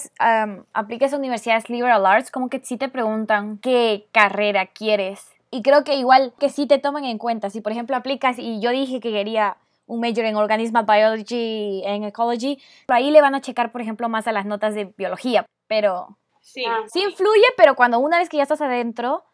apliques 0.73 1.13
a 1.13 1.17
universidades 1.19 1.69
liberal 1.69 2.07
arts, 2.07 2.31
como 2.31 2.49
que 2.49 2.61
sí 2.61 2.79
te 2.79 2.89
preguntan 2.89 3.59
qué 3.59 4.07
carrera 4.13 4.67
quieres. 4.67 5.29
Y 5.51 5.63
creo 5.63 5.85
que 5.85 5.97
igual 5.97 6.33
que 6.41 6.49
sí 6.49 6.67
te 6.67 6.79
toman 6.79 7.05
en 7.05 7.19
cuenta. 7.19 7.51
Si 7.51 7.61
por 7.61 7.73
ejemplo 7.73 7.95
aplicas 7.95 8.39
y 8.39 8.61
yo 8.61 8.71
dije 8.71 9.01
que 9.01 9.13
quería 9.13 9.59
un 9.87 10.01
major 10.01 10.25
en 10.25 10.37
Organismal 10.37 10.87
Biology, 10.87 11.83
en 11.85 12.05
Ecology, 12.05 12.59
ahí 12.89 13.11
le 13.11 13.21
van 13.21 13.35
a 13.35 13.43
checar, 13.43 13.73
por 13.73 13.83
ejemplo, 13.83 14.09
más 14.09 14.27
a 14.27 14.33
las 14.33 14.47
notas 14.47 14.75
de 14.75 14.87
biología. 14.97 15.45
Pero 15.67 16.17
sí, 16.41 16.65
sí 16.91 17.03
influye, 17.03 17.45
pero 17.57 17.75
cuando 17.75 17.99
una 17.99 18.19
vez 18.19 18.29
que 18.29 18.39
ya 18.39 18.45
estás 18.45 18.63
adentro, 18.63 19.25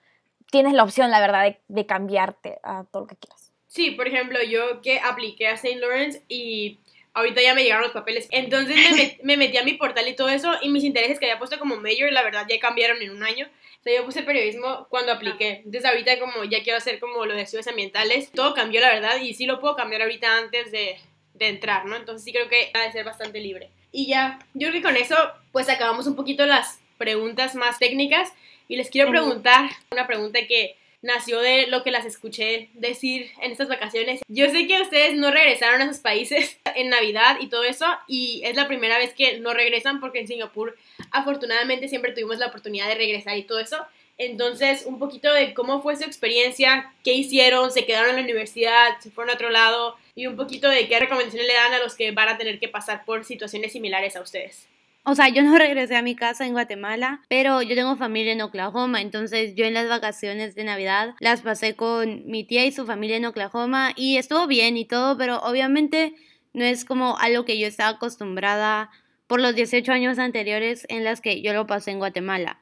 tienes 0.50 0.72
la 0.72 0.82
opción, 0.82 1.10
la 1.10 1.20
verdad, 1.20 1.44
de, 1.44 1.60
de 1.68 1.86
cambiarte 1.86 2.58
a 2.64 2.84
todo 2.84 3.02
lo 3.02 3.06
que 3.06 3.16
quieras. 3.16 3.52
Sí, 3.68 3.92
por 3.92 4.08
ejemplo, 4.08 4.38
yo 4.42 4.80
que 4.80 4.98
apliqué 4.98 5.46
a 5.46 5.52
St. 5.52 5.78
Lawrence 5.78 6.24
y 6.26 6.80
ahorita 7.14 7.42
ya 7.42 7.54
me 7.54 7.62
llegaron 7.62 7.84
los 7.84 7.92
papeles. 7.92 8.28
Entonces 8.30 8.76
me, 9.22 9.36
metí 9.36 9.56
a 9.56 9.64
mi 9.64 9.74
portal 9.74 10.08
y 10.08 10.14
todo 10.14 10.28
eso 10.28 10.52
y 10.62 10.68
mis 10.68 10.84
intereses 10.84 11.18
que 11.18 11.26
había 11.26 11.38
puesto 11.38 11.58
como 11.58 11.76
major, 11.76 12.12
la 12.12 12.22
verdad 12.22 12.46
ya 12.48 12.58
cambiaron 12.58 13.00
en 13.02 13.10
un 13.10 13.22
año. 13.22 13.48
O 13.80 13.82
sea, 13.82 13.94
yo 13.94 14.04
puse 14.04 14.22
periodismo 14.22 14.86
cuando 14.90 15.12
apliqué. 15.12 15.62
Entonces 15.64 15.84
ahorita 15.84 16.18
como 16.18 16.44
ya 16.44 16.62
quiero 16.62 16.78
hacer 16.78 16.98
como 16.98 17.24
lo 17.26 17.34
de 17.34 17.42
estudios 17.42 17.68
ambientales, 17.68 18.30
todo 18.32 18.54
cambió 18.54 18.80
la 18.80 18.92
verdad 18.92 19.20
y 19.20 19.34
sí 19.34 19.46
lo 19.46 19.60
puedo 19.60 19.76
cambiar 19.76 20.02
ahorita 20.02 20.38
antes 20.38 20.70
de, 20.72 20.96
de 21.34 21.48
entrar, 21.48 21.86
¿no? 21.86 21.96
Entonces 21.96 22.24
sí 22.24 22.32
creo 22.32 22.48
que 22.48 22.70
ha 22.74 22.82
de 22.82 22.92
ser 22.92 23.04
bastante 23.04 23.40
libre. 23.40 23.70
Y 23.92 24.06
ya, 24.06 24.38
yo 24.54 24.68
creo 24.68 24.72
que 24.80 24.82
con 24.82 24.96
eso 24.96 25.16
pues 25.52 25.68
acabamos 25.68 26.06
un 26.06 26.16
poquito 26.16 26.44
las 26.44 26.80
preguntas 26.98 27.54
más 27.54 27.78
técnicas 27.78 28.32
y 28.66 28.76
les 28.76 28.90
quiero 28.90 29.10
preguntar 29.10 29.70
una 29.90 30.06
pregunta 30.06 30.40
que 30.46 30.76
nació 31.02 31.40
de 31.40 31.66
lo 31.68 31.82
que 31.82 31.90
las 31.90 32.04
escuché 32.04 32.70
decir 32.74 33.30
en 33.40 33.52
estas 33.52 33.68
vacaciones. 33.68 34.20
Yo 34.28 34.50
sé 34.50 34.66
que 34.66 34.80
ustedes 34.80 35.14
no 35.14 35.30
regresaron 35.30 35.80
a 35.82 35.88
sus 35.88 35.98
países 35.98 36.58
en 36.74 36.90
Navidad 36.90 37.38
y 37.40 37.48
todo 37.48 37.64
eso, 37.64 37.86
y 38.06 38.42
es 38.44 38.56
la 38.56 38.68
primera 38.68 38.98
vez 38.98 39.14
que 39.14 39.38
no 39.40 39.54
regresan 39.54 40.00
porque 40.00 40.20
en 40.20 40.28
Singapur 40.28 40.76
afortunadamente 41.10 41.88
siempre 41.88 42.12
tuvimos 42.12 42.38
la 42.38 42.46
oportunidad 42.46 42.88
de 42.88 42.96
regresar 42.96 43.36
y 43.36 43.44
todo 43.44 43.60
eso. 43.60 43.78
Entonces, 44.18 44.84
un 44.84 44.98
poquito 44.98 45.32
de 45.32 45.54
cómo 45.54 45.80
fue 45.80 45.94
su 45.94 46.02
experiencia, 46.02 46.92
qué 47.04 47.12
hicieron, 47.12 47.70
se 47.70 47.86
quedaron 47.86 48.10
en 48.10 48.16
la 48.16 48.22
universidad, 48.22 48.98
se 48.98 49.12
fueron 49.12 49.30
a 49.30 49.34
otro 49.34 49.50
lado 49.50 49.96
y 50.16 50.26
un 50.26 50.34
poquito 50.34 50.68
de 50.68 50.88
qué 50.88 50.98
recomendaciones 50.98 51.46
le 51.46 51.54
dan 51.54 51.72
a 51.74 51.78
los 51.78 51.94
que 51.94 52.10
van 52.10 52.28
a 52.28 52.36
tener 52.36 52.58
que 52.58 52.68
pasar 52.68 53.04
por 53.04 53.24
situaciones 53.24 53.72
similares 53.72 54.16
a 54.16 54.20
ustedes. 54.20 54.66
O 55.08 55.14
sea, 55.14 55.30
yo 55.30 55.42
no 55.42 55.56
regresé 55.58 55.96
a 55.96 56.02
mi 56.02 56.14
casa 56.14 56.46
en 56.46 56.52
Guatemala, 56.52 57.22
pero 57.28 57.62
yo 57.62 57.74
tengo 57.74 57.96
familia 57.96 58.32
en 58.32 58.42
Oklahoma, 58.42 59.00
entonces 59.00 59.54
yo 59.54 59.64
en 59.64 59.72
las 59.72 59.88
vacaciones 59.88 60.54
de 60.54 60.64
Navidad 60.64 61.14
las 61.20 61.40
pasé 61.40 61.76
con 61.76 62.26
mi 62.26 62.44
tía 62.44 62.66
y 62.66 62.72
su 62.72 62.84
familia 62.84 63.16
en 63.16 63.24
Oklahoma 63.24 63.92
y 63.96 64.18
estuvo 64.18 64.46
bien 64.46 64.76
y 64.76 64.84
todo, 64.84 65.16
pero 65.16 65.38
obviamente 65.38 66.14
no 66.52 66.64
es 66.64 66.84
como 66.84 67.16
algo 67.18 67.46
que 67.46 67.58
yo 67.58 67.66
estaba 67.66 67.96
acostumbrada 67.96 68.90
por 69.26 69.40
los 69.40 69.54
18 69.54 69.90
años 69.92 70.18
anteriores 70.18 70.84
en 70.90 71.04
las 71.04 71.22
que 71.22 71.40
yo 71.40 71.54
lo 71.54 71.66
pasé 71.66 71.90
en 71.92 71.98
Guatemala. 71.98 72.60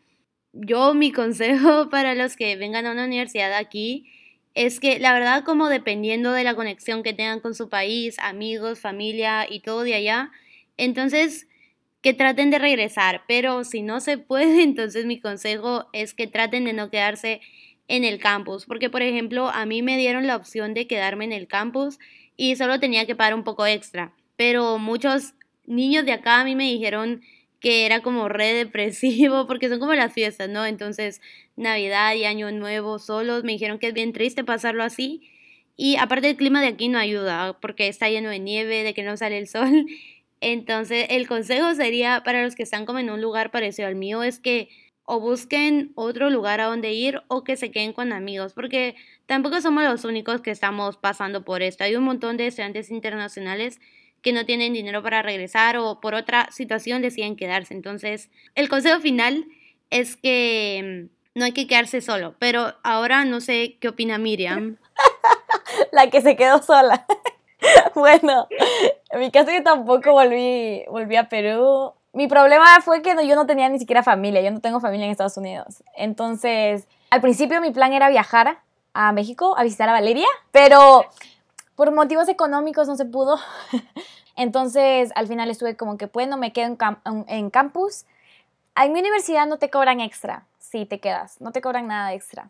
yo 0.53 0.95
mi 0.95 1.11
consejo 1.21 1.89
para 1.91 2.15
los 2.15 2.37
que 2.37 2.55
vengan 2.55 2.87
a 2.87 2.93
una 2.93 3.07
universidad 3.07 3.53
aquí 3.55 4.09
es 4.55 4.79
que 4.79 5.01
la 5.01 5.13
verdad 5.13 5.43
como 5.43 5.69
dependiendo 5.69 6.33
de 6.33 6.45
la 6.45 6.55
conexión 6.55 7.03
que 7.03 7.13
tengan 7.13 7.41
con 7.41 7.55
su 7.55 7.69
país, 7.69 8.17
amigos, 8.21 8.79
familia 8.79 9.47
y 9.51 9.61
todo 9.61 9.83
de 9.83 9.95
allá, 9.95 10.31
entonces 10.77 11.49
que 12.03 12.15
traten 12.15 12.51
de 12.51 12.59
regresar, 12.59 13.23
pero 13.27 13.65
si 13.65 13.83
no 13.83 14.01
se 14.01 14.19
puede, 14.19 14.63
entonces 14.65 15.07
mi 15.07 15.21
consejo 15.21 15.87
es 15.93 16.15
que 16.15 16.27
traten 16.27 16.65
de 16.65 16.73
no 16.73 16.91
quedarse 16.91 17.41
en 17.89 18.05
el 18.05 18.19
campus, 18.19 18.67
porque 18.67 18.91
por 18.91 19.03
ejemplo 19.03 19.49
a 19.49 19.65
mí 19.67 19.83
me 19.83 19.97
dieron 19.97 20.27
la 20.27 20.37
opción 20.37 20.75
de 20.75 20.87
quedarme 20.87 21.25
en 21.25 21.33
el 21.33 21.47
campus 21.47 21.99
y 22.37 22.57
solo 22.57 22.81
tenía 22.81 23.07
que 23.07 23.15
pagar 23.15 23.35
un 23.35 23.45
poco 23.45 23.67
extra, 23.67 24.13
pero 24.37 24.79
muchos 24.79 25.35
niños 25.67 26.05
de 26.05 26.13
acá 26.13 26.41
a 26.41 26.45
mí 26.45 26.55
me 26.57 26.65
dijeron 26.65 27.23
que 27.61 27.87
era 27.87 28.01
como 28.01 28.29
re 28.29 28.55
depresivo 28.55 29.47
porque 29.47 29.69
son 29.69 29.79
como 29.79 29.95
las 29.95 30.13
fiestas, 30.13 30.49
¿no? 30.49 30.67
Entonces 30.67 31.21
Navidad 31.57 32.15
y 32.15 32.25
Año 32.25 32.51
Nuevo 32.51 32.99
solos, 32.99 33.45
me 33.45 33.53
dijeron 33.53 33.79
que 33.79 33.89
es 33.89 33.95
bien 33.95 34.13
triste 34.13 34.45
pasarlo 34.45 34.83
así 34.83 35.23
y 35.77 35.97
aparte 35.97 36.31
el 36.31 36.37
clima 36.37 36.61
de 36.61 36.69
aquí 36.69 36.89
no 36.89 36.99
ayuda 36.99 37.59
porque 37.61 37.89
está 37.89 38.09
lleno 38.09 38.31
de 38.31 38.39
nieve, 38.39 38.83
de 38.83 38.95
que 38.95 39.03
no 39.03 39.17
sale 39.17 39.39
el 39.39 39.47
sol. 39.47 39.87
Entonces 40.41 41.07
el 41.11 41.27
consejo 41.27 41.75
sería 41.75 42.23
para 42.25 42.43
los 42.43 42.55
que 42.55 42.63
están 42.63 42.87
como 42.87 42.99
en 42.99 43.11
un 43.11 43.21
lugar 43.21 43.51
parecido 43.51 43.89
al 43.89 43.95
mío 43.95 44.23
es 44.23 44.39
que 44.39 44.69
o 45.07 45.21
busquen 45.21 45.93
otro 45.95 46.31
lugar 46.31 46.61
a 46.61 46.65
donde 46.65 46.93
ir 46.93 47.23
o 47.29 47.45
que 47.45 47.57
se 47.57 47.71
queden 47.71 47.93
con 47.93 48.13
amigos, 48.13 48.53
porque 48.53 48.97
tampoco 49.27 49.61
somos 49.61 49.85
los 49.85 50.05
únicos 50.05 50.41
que 50.41 50.51
estamos 50.51 50.97
pasando 50.97 51.45
por 51.45 51.63
esto. 51.63 51.85
Hay 51.85 51.95
un 51.95 52.03
montón 52.03 52.37
de 52.37 52.49
estudiantes 52.49 52.91
internacionales 52.91 53.81
que 54.21 54.33
no 54.33 54.45
tienen 54.45 54.73
dinero 54.73 55.05
para 55.05 55.23
regresar 55.23 55.77
o 55.77 56.01
por 56.01 56.15
otra 56.15 56.49
situación 56.51 57.03
deciden 57.03 57.37
quedarse. 57.37 57.73
Entonces, 57.73 58.31
el 58.57 58.69
consejo 58.69 58.99
final 59.01 59.47
es 59.91 60.17
que 60.17 61.09
mm, 61.09 61.39
no 61.39 61.45
hay 61.45 61.53
que 61.53 61.69
quedarse 61.69 62.01
solo, 62.01 62.35
pero 62.41 62.75
ahora 62.83 63.25
no 63.25 63.41
sé 63.41 63.77
qué 63.81 63.89
opina 63.89 64.19
Miriam. 64.19 64.79
La 65.93 66.11
que 66.11 66.21
se 66.21 66.35
quedó 66.35 66.61
sola. 66.63 67.07
bueno, 67.95 68.49
en 69.11 69.21
mi 69.21 69.31
caso 69.31 69.51
yo 69.51 69.63
tampoco 69.63 70.13
volví, 70.13 70.85
volví 70.89 71.17
a 71.17 71.29
Perú 71.29 71.93
mi 72.17 72.29
problema 72.29 72.81
fue 72.81 73.03
que 73.03 73.15
yo 73.29 73.37
no 73.37 73.45
tenía 73.45 73.69
ni 73.69 73.79
siquiera 73.79 74.03
familia, 74.03 74.41
yo 74.41 74.51
no 74.51 74.61
tengo 74.61 74.81
familia 74.81 75.05
en 75.05 75.13
Estados 75.13 75.37
Unidos. 75.37 75.83
Entonces, 75.95 76.89
al 77.11 77.21
principio 77.21 77.61
mi 77.61 77.73
plan 77.73 77.93
era 77.93 78.09
viajar 78.09 78.59
a 78.95 79.13
México 79.13 79.55
a 79.59 79.63
visitar 79.63 79.87
a 79.91 79.93
Valeria, 79.93 80.27
pero 80.51 81.05
por 81.75 81.93
motivos 81.93 82.31
económicos 82.31 82.89
no 82.89 82.97
se 82.97 83.05
pudo. 83.05 83.39
Entonces, 84.35 85.13
al 85.15 85.29
final 85.29 85.51
estuve 85.51 85.77
como 85.77 85.99
que, 85.99 86.07
bueno, 86.07 86.39
me 86.39 86.55
quedo 86.55 86.75
en, 87.05 87.25
en 87.29 87.51
campus. 87.51 88.07
En 88.83 88.95
mi 88.95 89.01
universidad 89.01 89.47
no 89.47 89.59
te 89.59 89.69
cobran 89.69 90.01
extra, 90.01 90.47
si 90.59 90.87
te 90.87 91.01
quedas, 91.01 91.39
no 91.43 91.53
te 91.53 91.61
cobran 91.61 91.87
nada 91.87 92.15
extra. 92.15 92.49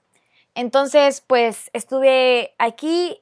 Entonces, 0.55 1.25
pues 1.27 1.71
estuve 1.73 2.55
aquí 2.59 3.21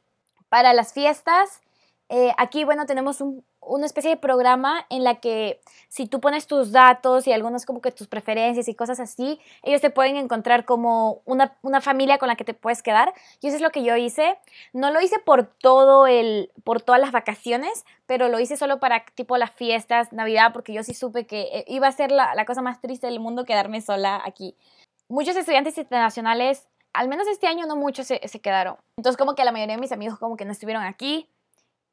para 0.50 0.74
las 0.74 0.92
fiestas. 0.92 1.62
Eh, 2.08 2.32
aquí, 2.36 2.64
bueno, 2.64 2.86
tenemos 2.86 3.20
un, 3.20 3.44
una 3.66 3.86
especie 3.86 4.10
de 4.10 4.16
programa 4.16 4.86
en 4.90 5.04
la 5.04 5.16
que 5.16 5.60
si 5.88 6.06
tú 6.06 6.20
pones 6.20 6.46
tus 6.46 6.72
datos 6.72 7.26
y 7.26 7.32
algunas 7.32 7.64
como 7.66 7.80
que 7.80 7.92
tus 7.92 8.08
preferencias 8.08 8.68
y 8.68 8.74
cosas 8.74 9.00
así, 9.00 9.40
ellos 9.62 9.80
te 9.80 9.90
pueden 9.90 10.16
encontrar 10.16 10.64
como 10.64 11.22
una, 11.24 11.56
una, 11.62 11.80
familia 11.80 12.18
con 12.18 12.28
la 12.28 12.36
que 12.36 12.44
te 12.44 12.54
puedes 12.54 12.82
quedar. 12.82 13.14
Y 13.40 13.48
eso 13.48 13.56
es 13.56 13.62
lo 13.62 13.70
que 13.70 13.82
yo 13.82 13.96
hice. 13.96 14.38
No 14.72 14.90
lo 14.90 15.00
hice 15.00 15.18
por 15.18 15.46
todo 15.46 16.06
el, 16.06 16.50
por 16.62 16.82
todas 16.82 17.00
las 17.00 17.12
vacaciones, 17.12 17.84
pero 18.06 18.28
lo 18.28 18.38
hice 18.38 18.56
solo 18.56 18.80
para 18.80 19.04
tipo 19.14 19.36
las 19.38 19.52
fiestas, 19.52 20.12
Navidad, 20.12 20.52
porque 20.52 20.72
yo 20.72 20.82
sí 20.82 20.94
supe 20.94 21.26
que 21.26 21.42
eh, 21.52 21.64
iba 21.68 21.88
a 21.88 21.92
ser 21.92 22.10
la, 22.10 22.34
la 22.34 22.44
cosa 22.44 22.62
más 22.62 22.80
triste 22.80 23.06
del 23.06 23.20
mundo 23.20 23.44
quedarme 23.44 23.80
sola 23.80 24.20
aquí. 24.24 24.56
Muchos 25.08 25.36
estudiantes 25.36 25.76
internacionales, 25.78 26.68
al 26.92 27.08
menos 27.08 27.26
este 27.28 27.46
año 27.46 27.66
no 27.66 27.76
muchos 27.76 28.06
se, 28.06 28.20
se 28.26 28.40
quedaron. 28.40 28.76
Entonces 28.98 29.16
como 29.16 29.34
que 29.34 29.44
la 29.44 29.52
mayoría 29.52 29.76
de 29.76 29.80
mis 29.80 29.92
amigos 29.92 30.18
como 30.18 30.36
que 30.36 30.44
no 30.44 30.52
estuvieron 30.52 30.82
aquí 30.82 31.28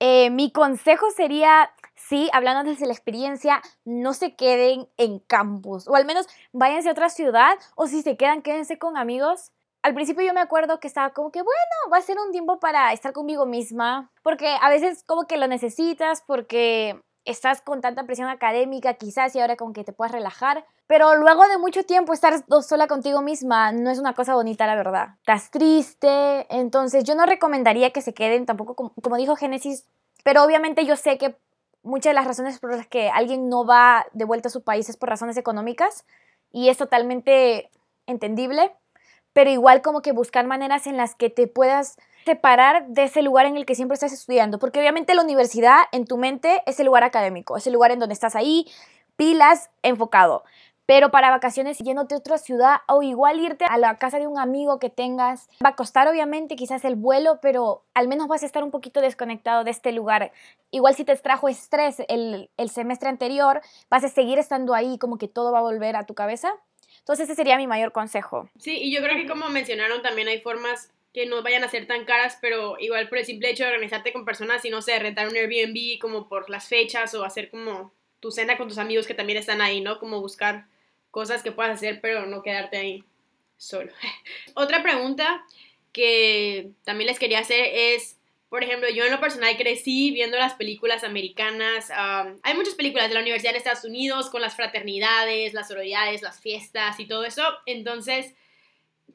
eh, 0.03 0.31
mi 0.31 0.51
consejo 0.51 1.11
sería, 1.11 1.69
sí, 1.93 2.27
hablando 2.33 2.67
desde 2.67 2.87
la 2.87 2.91
experiencia, 2.91 3.61
no 3.85 4.13
se 4.15 4.35
queden 4.35 4.89
en 4.97 5.19
campus, 5.19 5.87
o 5.87 5.93
al 5.93 6.05
menos 6.05 6.25
váyanse 6.51 6.89
a 6.89 6.93
otra 6.93 7.09
ciudad, 7.09 7.55
o 7.75 7.85
si 7.85 8.01
se 8.01 8.17
quedan, 8.17 8.41
quédense 8.41 8.79
con 8.79 8.97
amigos. 8.97 9.51
Al 9.83 9.93
principio 9.93 10.25
yo 10.25 10.33
me 10.33 10.39
acuerdo 10.39 10.79
que 10.79 10.87
estaba 10.87 11.11
como 11.11 11.31
que, 11.31 11.43
bueno, 11.43 11.93
va 11.93 11.97
a 11.97 12.01
ser 12.01 12.17
un 12.17 12.31
tiempo 12.31 12.59
para 12.59 12.91
estar 12.93 13.13
conmigo 13.13 13.45
misma, 13.45 14.09
porque 14.23 14.57
a 14.59 14.69
veces 14.71 15.03
como 15.05 15.27
que 15.27 15.37
lo 15.37 15.45
necesitas, 15.47 16.23
porque 16.25 16.99
estás 17.23 17.61
con 17.61 17.81
tanta 17.81 18.03
presión 18.07 18.27
académica 18.27 18.95
quizás 18.95 19.35
y 19.35 19.39
ahora 19.39 19.55
como 19.55 19.73
que 19.73 19.83
te 19.83 19.93
puedas 19.93 20.11
relajar, 20.11 20.65
pero 20.91 21.15
luego 21.15 21.47
de 21.47 21.57
mucho 21.57 21.83
tiempo 21.83 22.11
estar 22.11 22.43
sola 22.67 22.87
contigo 22.87 23.21
misma 23.21 23.71
no 23.71 23.89
es 23.91 23.97
una 23.97 24.13
cosa 24.13 24.35
bonita, 24.35 24.67
la 24.67 24.75
verdad. 24.75 25.15
Estás 25.19 25.49
triste, 25.49 26.45
entonces 26.49 27.05
yo 27.05 27.15
no 27.15 27.25
recomendaría 27.25 27.91
que 27.91 28.01
se 28.01 28.13
queden 28.13 28.45
tampoco 28.45 28.75
como, 28.75 28.93
como 29.01 29.15
dijo 29.15 29.37
Génesis, 29.37 29.85
pero 30.25 30.43
obviamente 30.43 30.85
yo 30.85 30.97
sé 30.97 31.17
que 31.17 31.37
muchas 31.81 32.09
de 32.09 32.15
las 32.15 32.27
razones 32.27 32.59
por 32.59 32.75
las 32.75 32.87
que 32.87 33.09
alguien 33.09 33.47
no 33.47 33.65
va 33.65 34.05
de 34.11 34.25
vuelta 34.25 34.49
a 34.49 34.51
su 34.51 34.65
país 34.65 34.89
es 34.89 34.97
por 34.97 35.07
razones 35.07 35.37
económicas 35.37 36.05
y 36.51 36.67
es 36.67 36.77
totalmente 36.77 37.71
entendible, 38.05 38.75
pero 39.31 39.49
igual 39.49 39.81
como 39.81 40.01
que 40.01 40.11
buscar 40.11 40.45
maneras 40.45 40.87
en 40.87 40.97
las 40.97 41.15
que 41.15 41.29
te 41.29 41.47
puedas 41.47 41.95
separar 42.25 42.85
de 42.87 43.05
ese 43.05 43.21
lugar 43.21 43.45
en 43.45 43.55
el 43.55 43.65
que 43.65 43.75
siempre 43.75 43.93
estás 43.93 44.11
estudiando, 44.11 44.59
porque 44.59 44.81
obviamente 44.81 45.15
la 45.15 45.23
universidad 45.23 45.83
en 45.93 46.03
tu 46.03 46.17
mente 46.17 46.61
es 46.65 46.81
el 46.81 46.87
lugar 46.87 47.05
académico, 47.05 47.55
es 47.55 47.65
el 47.65 47.71
lugar 47.71 47.91
en 47.91 47.99
donde 47.99 48.13
estás 48.13 48.35
ahí, 48.35 48.65
pilas, 49.15 49.69
enfocado. 49.83 50.43
Pero 50.85 51.11
para 51.11 51.29
vacaciones 51.29 51.77
yéndote 51.77 52.15
a 52.15 52.17
otra 52.17 52.37
ciudad 52.37 52.77
o 52.87 53.01
igual 53.01 53.39
irte 53.39 53.65
a 53.69 53.77
la 53.77 53.97
casa 53.97 54.19
de 54.19 54.27
un 54.27 54.37
amigo 54.37 54.79
que 54.79 54.89
tengas, 54.89 55.47
va 55.63 55.69
a 55.69 55.75
costar 55.75 56.07
obviamente 56.07 56.55
quizás 56.55 56.83
el 56.85 56.95
vuelo, 56.95 57.39
pero 57.41 57.83
al 57.93 58.07
menos 58.07 58.27
vas 58.27 58.43
a 58.43 58.45
estar 58.45 58.63
un 58.63 58.71
poquito 58.71 59.01
desconectado 59.01 59.63
de 59.63 59.71
este 59.71 59.91
lugar. 59.91 60.31
Igual 60.71 60.95
si 60.95 61.05
te 61.05 61.15
trajo 61.15 61.47
estrés 61.47 61.97
el, 62.07 62.49
el 62.57 62.69
semestre 62.69 63.09
anterior, 63.09 63.61
vas 63.89 64.03
a 64.03 64.09
seguir 64.09 64.39
estando 64.39 64.73
ahí, 64.73 64.97
como 64.97 65.17
que 65.17 65.27
todo 65.27 65.51
va 65.51 65.59
a 65.59 65.63
volver 65.63 65.95
a 65.95 66.05
tu 66.05 66.13
cabeza. 66.13 66.53
Entonces 66.99 67.25
ese 67.25 67.35
sería 67.35 67.57
mi 67.57 67.67
mayor 67.67 67.91
consejo. 67.91 68.49
Sí, 68.59 68.77
y 68.77 68.93
yo 68.93 69.01
creo 69.01 69.15
que 69.15 69.27
como 69.27 69.49
mencionaron 69.49 70.01
también 70.01 70.27
hay 70.27 70.39
formas 70.41 70.91
que 71.13 71.25
no 71.25 71.41
vayan 71.43 71.63
a 71.63 71.69
ser 71.69 71.87
tan 71.87 72.05
caras, 72.05 72.37
pero 72.41 72.77
igual 72.79 73.09
por 73.09 73.17
el 73.17 73.25
simple 73.25 73.49
hecho 73.49 73.65
de 73.65 73.71
organizarte 73.71 74.13
con 74.13 74.23
personas 74.23 74.63
y 74.63 74.69
no 74.69 74.81
sé, 74.81 74.97
rentar 74.97 75.27
un 75.27 75.35
Airbnb 75.35 75.99
como 75.99 76.29
por 76.29 76.49
las 76.49 76.67
fechas 76.67 77.13
o 77.13 77.25
hacer 77.25 77.49
como 77.49 77.91
tu 78.21 78.31
cena 78.31 78.57
con 78.57 78.69
tus 78.69 78.77
amigos 78.77 79.07
que 79.07 79.13
también 79.13 79.37
están 79.37 79.61
ahí, 79.61 79.81
¿no? 79.81 79.99
Como 79.99 80.21
buscar 80.21 80.67
cosas 81.09 81.43
que 81.43 81.51
puedas 81.51 81.73
hacer, 81.73 81.99
pero 81.99 82.25
no 82.25 82.41
quedarte 82.41 82.77
ahí 82.77 83.03
solo. 83.57 83.91
Otra 84.53 84.81
pregunta 84.81 85.43
que 85.91 86.69
también 86.85 87.07
les 87.07 87.19
quería 87.19 87.39
hacer 87.39 87.65
es, 87.73 88.17
por 88.47 88.63
ejemplo, 88.63 88.89
yo 88.89 89.03
en 89.03 89.11
lo 89.11 89.19
personal 89.19 89.57
crecí 89.57 90.11
viendo 90.11 90.37
las 90.37 90.53
películas 90.53 91.03
americanas. 91.03 91.91
hay 92.43 92.55
muchas 92.55 92.75
películas 92.75 93.09
de 93.09 93.15
la 93.15 93.21
Universidad 93.21 93.51
de 93.51 93.57
Estados 93.57 93.83
Unidos 93.83 94.29
con 94.29 94.41
las 94.41 94.55
fraternidades, 94.55 95.53
las 95.53 95.67
sororidades, 95.67 96.21
las 96.21 96.39
fiestas 96.39 96.99
y 96.99 97.07
todo 97.07 97.25
eso. 97.25 97.43
Entonces, 97.65 98.33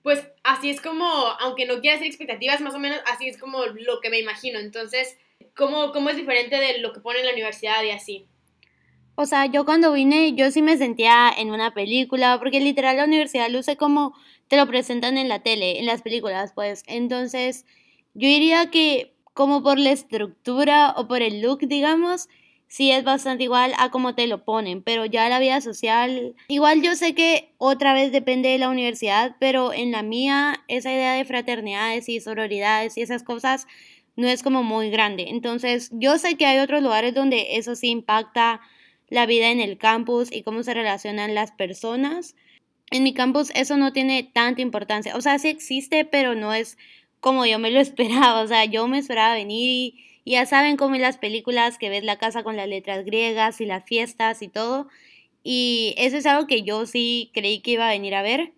pues 0.02 0.26
así 0.42 0.70
es 0.70 0.80
como, 0.80 1.06
aunque 1.06 1.64
no 1.64 1.80
quiera 1.80 1.96
hacer 1.96 2.08
expectativas, 2.08 2.60
más 2.60 2.74
o 2.74 2.78
menos 2.78 3.00
así 3.06 3.28
es 3.28 3.38
como 3.38 3.64
lo 3.66 4.00
que 4.00 4.10
me 4.10 4.18
imagino. 4.18 4.58
Entonces, 4.58 5.16
¿cómo, 5.54 5.92
cómo 5.92 6.10
es 6.10 6.16
diferente 6.16 6.56
de 6.56 6.78
lo 6.78 6.92
que 6.92 7.00
pone 7.00 7.24
la 7.24 7.32
universidad 7.32 7.82
y 7.84 7.90
así? 7.90 8.26
O 9.16 9.24
sea, 9.24 9.46
yo 9.46 9.64
cuando 9.64 9.92
vine, 9.92 10.34
yo 10.34 10.50
sí 10.50 10.60
me 10.60 10.76
sentía 10.76 11.30
en 11.36 11.50
una 11.50 11.72
película, 11.72 12.38
porque 12.38 12.60
literal 12.60 12.98
la 12.98 13.04
universidad 13.04 13.50
luce 13.50 13.76
como 13.76 14.14
te 14.48 14.58
lo 14.58 14.66
presentan 14.66 15.16
en 15.16 15.28
la 15.28 15.40
tele, 15.42 15.78
en 15.80 15.86
las 15.86 16.02
películas, 16.02 16.52
pues. 16.54 16.82
Entonces, 16.86 17.64
yo 18.12 18.28
diría 18.28 18.70
que 18.70 19.14
como 19.32 19.62
por 19.62 19.78
la 19.78 19.90
estructura 19.90 20.94
o 20.96 21.08
por 21.08 21.22
el 21.22 21.40
look, 21.40 21.60
digamos, 21.60 22.28
sí 22.68 22.90
es 22.90 23.04
bastante 23.04 23.44
igual 23.44 23.72
a 23.78 23.90
cómo 23.90 24.14
te 24.14 24.26
lo 24.26 24.44
ponen, 24.44 24.82
pero 24.82 25.06
ya 25.06 25.28
la 25.30 25.38
vida 25.38 25.62
social, 25.62 26.34
igual 26.48 26.82
yo 26.82 26.94
sé 26.94 27.14
que 27.14 27.54
otra 27.56 27.94
vez 27.94 28.12
depende 28.12 28.50
de 28.50 28.58
la 28.58 28.68
universidad, 28.68 29.36
pero 29.40 29.72
en 29.72 29.92
la 29.92 30.02
mía 30.02 30.62
esa 30.68 30.92
idea 30.92 31.14
de 31.14 31.24
fraternidades 31.24 32.08
y 32.10 32.20
sororidades 32.20 32.98
y 32.98 33.02
esas 33.02 33.22
cosas 33.22 33.66
no 34.16 34.28
es 34.28 34.42
como 34.42 34.62
muy 34.62 34.90
grande. 34.90 35.26
Entonces, 35.28 35.90
yo 35.92 36.18
sé 36.18 36.36
que 36.36 36.46
hay 36.46 36.58
otros 36.58 36.82
lugares 36.82 37.14
donde 37.14 37.56
eso 37.56 37.74
sí 37.76 37.88
impacta 37.88 38.60
la 39.08 39.26
vida 39.26 39.50
en 39.50 39.60
el 39.60 39.78
campus 39.78 40.32
y 40.32 40.42
cómo 40.42 40.62
se 40.62 40.74
relacionan 40.74 41.34
las 41.34 41.52
personas. 41.52 42.34
En 42.90 43.02
mi 43.02 43.14
campus 43.14 43.50
eso 43.54 43.76
no 43.76 43.92
tiene 43.92 44.22
tanta 44.22 44.62
importancia. 44.62 45.16
O 45.16 45.20
sea, 45.20 45.38
sí 45.38 45.48
existe, 45.48 46.04
pero 46.04 46.34
no 46.34 46.54
es 46.54 46.76
como 47.20 47.46
yo 47.46 47.58
me 47.58 47.70
lo 47.70 47.80
esperaba. 47.80 48.42
O 48.42 48.46
sea, 48.48 48.64
yo 48.64 48.86
me 48.88 48.98
esperaba 48.98 49.34
venir 49.34 49.94
y 50.24 50.32
ya 50.32 50.46
saben 50.46 50.76
cómo 50.76 50.94
en 50.94 51.02
las 51.02 51.18
películas 51.18 51.78
que 51.78 51.88
ves 51.88 52.04
la 52.04 52.18
casa 52.18 52.42
con 52.42 52.56
las 52.56 52.68
letras 52.68 53.04
griegas 53.04 53.60
y 53.60 53.66
las 53.66 53.84
fiestas 53.84 54.42
y 54.42 54.48
todo. 54.48 54.88
Y 55.42 55.94
eso 55.98 56.16
es 56.16 56.26
algo 56.26 56.48
que 56.48 56.62
yo 56.62 56.86
sí 56.86 57.30
creí 57.32 57.60
que 57.60 57.72
iba 57.72 57.86
a 57.86 57.92
venir 57.92 58.16
a 58.16 58.22
ver, 58.22 58.52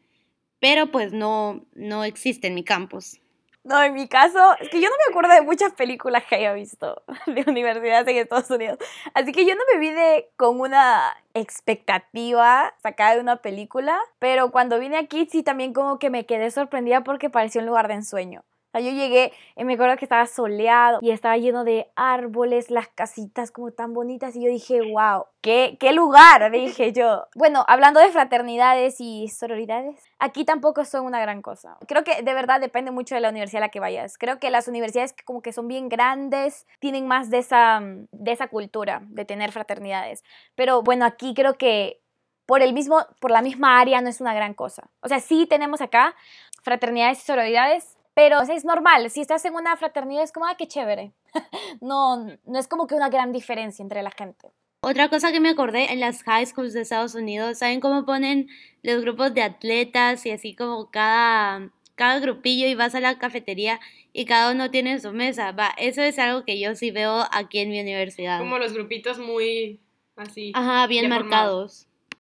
pero 0.60 0.90
pues 0.90 1.12
no, 1.12 1.66
no 1.74 2.04
existe 2.04 2.46
en 2.46 2.54
mi 2.54 2.64
campus. 2.64 3.20
No, 3.68 3.82
en 3.82 3.92
mi 3.92 4.08
caso, 4.08 4.38
es 4.60 4.70
que 4.70 4.80
yo 4.80 4.88
no 4.88 4.94
me 4.96 5.12
acuerdo 5.12 5.34
de 5.34 5.42
muchas 5.42 5.74
películas 5.74 6.24
que 6.24 6.36
haya 6.36 6.54
visto 6.54 7.02
de 7.26 7.44
universidades 7.46 8.08
en 8.08 8.16
Estados 8.16 8.50
Unidos. 8.50 8.78
Así 9.12 9.32
que 9.32 9.44
yo 9.44 9.54
no 9.54 9.60
me 9.70 9.78
vine 9.78 10.26
con 10.36 10.58
una 10.58 11.14
expectativa 11.34 12.74
sacada 12.82 13.16
de 13.16 13.20
una 13.20 13.36
película, 13.36 14.00
pero 14.18 14.50
cuando 14.50 14.78
vine 14.78 14.96
aquí 14.96 15.28
sí 15.30 15.42
también 15.42 15.74
como 15.74 15.98
que 15.98 16.08
me 16.08 16.24
quedé 16.24 16.50
sorprendida 16.50 17.04
porque 17.04 17.28
pareció 17.28 17.60
un 17.60 17.66
lugar 17.66 17.88
de 17.88 17.94
ensueño 17.94 18.42
yo 18.74 18.90
llegué 18.90 19.32
y 19.56 19.64
me 19.64 19.74
acuerdo 19.74 19.96
que 19.96 20.04
estaba 20.04 20.26
soleado 20.26 20.98
y 21.00 21.10
estaba 21.10 21.36
lleno 21.36 21.64
de 21.64 21.90
árboles, 21.96 22.70
las 22.70 22.88
casitas 22.88 23.50
como 23.50 23.72
tan 23.72 23.94
bonitas 23.94 24.36
y 24.36 24.44
yo 24.44 24.50
dije, 24.50 24.80
wow, 24.92 25.24
qué, 25.40 25.76
qué 25.80 25.92
lugar, 25.92 26.50
dije 26.52 26.92
yo. 26.92 27.26
Bueno, 27.34 27.64
hablando 27.66 28.00
de 28.00 28.10
fraternidades 28.10 29.00
y 29.00 29.28
sororidades, 29.28 30.02
aquí 30.18 30.44
tampoco 30.44 30.84
son 30.84 31.06
una 31.06 31.20
gran 31.20 31.42
cosa. 31.42 31.76
Creo 31.86 32.04
que 32.04 32.22
de 32.22 32.34
verdad 32.34 32.60
depende 32.60 32.90
mucho 32.90 33.14
de 33.14 33.20
la 33.20 33.30
universidad 33.30 33.62
a 33.62 33.66
la 33.66 33.70
que 33.70 33.80
vayas. 33.80 34.18
Creo 34.18 34.38
que 34.38 34.50
las 34.50 34.68
universidades 34.68 35.14
como 35.24 35.42
que 35.42 35.52
son 35.52 35.66
bien 35.66 35.88
grandes, 35.88 36.66
tienen 36.78 37.06
más 37.06 37.30
de 37.30 37.38
esa, 37.38 37.80
de 37.82 38.32
esa 38.32 38.48
cultura 38.48 39.02
de 39.08 39.24
tener 39.24 39.52
fraternidades. 39.52 40.22
Pero 40.54 40.82
bueno, 40.82 41.04
aquí 41.04 41.34
creo 41.34 41.54
que 41.54 42.00
por 42.46 42.62
el 42.62 42.72
mismo, 42.72 43.06
por 43.20 43.30
la 43.30 43.42
misma 43.42 43.78
área 43.78 44.00
no 44.00 44.08
es 44.08 44.22
una 44.22 44.32
gran 44.32 44.54
cosa. 44.54 44.88
O 45.02 45.08
sea, 45.08 45.20
sí 45.20 45.46
tenemos 45.46 45.82
acá 45.82 46.14
fraternidades 46.62 47.18
y 47.18 47.26
sororidades, 47.26 47.97
pero 48.18 48.40
es 48.42 48.64
normal, 48.64 49.08
si 49.10 49.20
estás 49.20 49.44
en 49.44 49.54
una 49.54 49.76
fraternidad 49.76 50.24
es 50.24 50.32
como, 50.32 50.44
ah, 50.46 50.56
qué 50.58 50.66
chévere. 50.66 51.12
no, 51.80 52.26
no 52.46 52.58
es 52.58 52.66
como 52.66 52.88
que 52.88 52.96
una 52.96 53.10
gran 53.10 53.30
diferencia 53.30 53.80
entre 53.80 54.02
la 54.02 54.10
gente. 54.10 54.48
Otra 54.80 55.08
cosa 55.08 55.30
que 55.30 55.38
me 55.38 55.50
acordé 55.50 55.92
en 55.92 56.00
las 56.00 56.24
high 56.24 56.44
schools 56.44 56.72
de 56.72 56.80
Estados 56.80 57.14
Unidos, 57.14 57.58
¿saben 57.58 57.78
cómo 57.78 58.04
ponen 58.04 58.48
los 58.82 59.02
grupos 59.02 59.34
de 59.34 59.42
atletas 59.42 60.26
y 60.26 60.32
así 60.32 60.56
como 60.56 60.90
cada, 60.90 61.70
cada 61.94 62.18
grupillo 62.18 62.66
y 62.66 62.74
vas 62.74 62.96
a 62.96 63.00
la 63.00 63.20
cafetería 63.20 63.78
y 64.12 64.24
cada 64.24 64.50
uno 64.50 64.68
tiene 64.68 64.98
su 64.98 65.12
mesa? 65.12 65.52
Va, 65.52 65.72
eso 65.78 66.02
es 66.02 66.18
algo 66.18 66.44
que 66.44 66.58
yo 66.58 66.74
sí 66.74 66.90
veo 66.90 67.24
aquí 67.30 67.60
en 67.60 67.70
mi 67.70 67.80
universidad. 67.80 68.40
Como 68.40 68.58
los 68.58 68.72
grupitos 68.72 69.20
muy 69.20 69.78
así. 70.16 70.50
Ajá, 70.56 70.88
bien 70.88 71.08
marcados. 71.08 71.86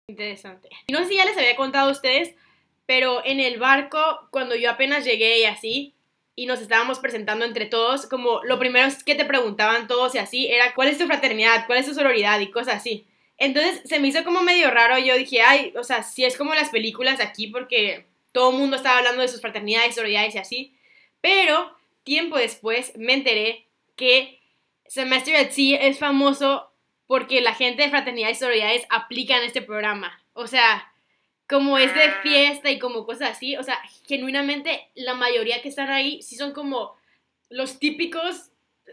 Interesante. 0.08 0.70
No 0.90 0.98
sé 0.98 1.04
si 1.04 1.16
ya 1.18 1.24
les 1.24 1.36
había 1.36 1.54
contado 1.54 1.90
a 1.90 1.92
ustedes, 1.92 2.34
pero 2.88 3.20
en 3.22 3.38
el 3.38 3.58
barco, 3.58 3.98
cuando 4.30 4.54
yo 4.54 4.70
apenas 4.70 5.04
llegué 5.04 5.40
y 5.40 5.44
así, 5.44 5.92
y 6.34 6.46
nos 6.46 6.62
estábamos 6.62 7.00
presentando 7.00 7.44
entre 7.44 7.66
todos, 7.66 8.06
como 8.06 8.42
lo 8.44 8.58
primero 8.58 8.88
que 9.04 9.14
te 9.14 9.26
preguntaban 9.26 9.86
todos 9.88 10.14
y 10.14 10.18
así, 10.18 10.46
era 10.46 10.72
cuál 10.72 10.88
es 10.88 10.96
tu 10.96 11.04
fraternidad, 11.04 11.66
cuál 11.66 11.80
es 11.80 11.86
tu 11.86 11.92
sororidad 11.92 12.40
y 12.40 12.50
cosas 12.50 12.76
así. 12.76 13.06
Entonces 13.36 13.82
se 13.84 13.98
me 14.00 14.08
hizo 14.08 14.24
como 14.24 14.40
medio 14.40 14.70
raro, 14.70 14.98
yo 14.98 15.18
dije, 15.18 15.42
ay, 15.42 15.74
o 15.76 15.84
sea, 15.84 16.02
si 16.02 16.24
es 16.24 16.38
como 16.38 16.54
las 16.54 16.70
películas 16.70 17.20
aquí, 17.20 17.48
porque 17.48 18.06
todo 18.32 18.52
el 18.52 18.56
mundo 18.56 18.76
estaba 18.76 18.96
hablando 18.96 19.20
de 19.20 19.28
sus 19.28 19.42
fraternidades, 19.42 19.94
sororidades 19.94 20.34
y 20.34 20.38
así, 20.38 20.74
pero 21.20 21.76
tiempo 22.04 22.38
después 22.38 22.96
me 22.96 23.12
enteré 23.12 23.66
que 23.96 24.40
Semester 24.86 25.36
at 25.36 25.50
Sea 25.50 25.76
es 25.76 25.98
famoso 25.98 26.72
porque 27.06 27.42
la 27.42 27.54
gente 27.54 27.82
de 27.82 27.90
fraternidades 27.90 28.38
y 28.38 28.40
sororidades 28.40 28.86
aplican 28.88 29.42
este 29.42 29.60
programa. 29.60 30.22
O 30.32 30.46
sea, 30.46 30.90
como 31.48 31.78
es 31.78 31.94
de 31.94 32.04
ah. 32.04 32.20
fiesta 32.22 32.70
y 32.70 32.78
como 32.78 33.06
cosas 33.06 33.30
así, 33.30 33.56
o 33.56 33.62
sea, 33.62 33.78
genuinamente 34.06 34.88
la 34.94 35.14
mayoría 35.14 35.62
que 35.62 35.68
están 35.68 35.90
ahí 35.90 36.22
sí 36.22 36.36
son 36.36 36.52
como 36.52 36.96
los 37.48 37.78
típicos 37.78 38.50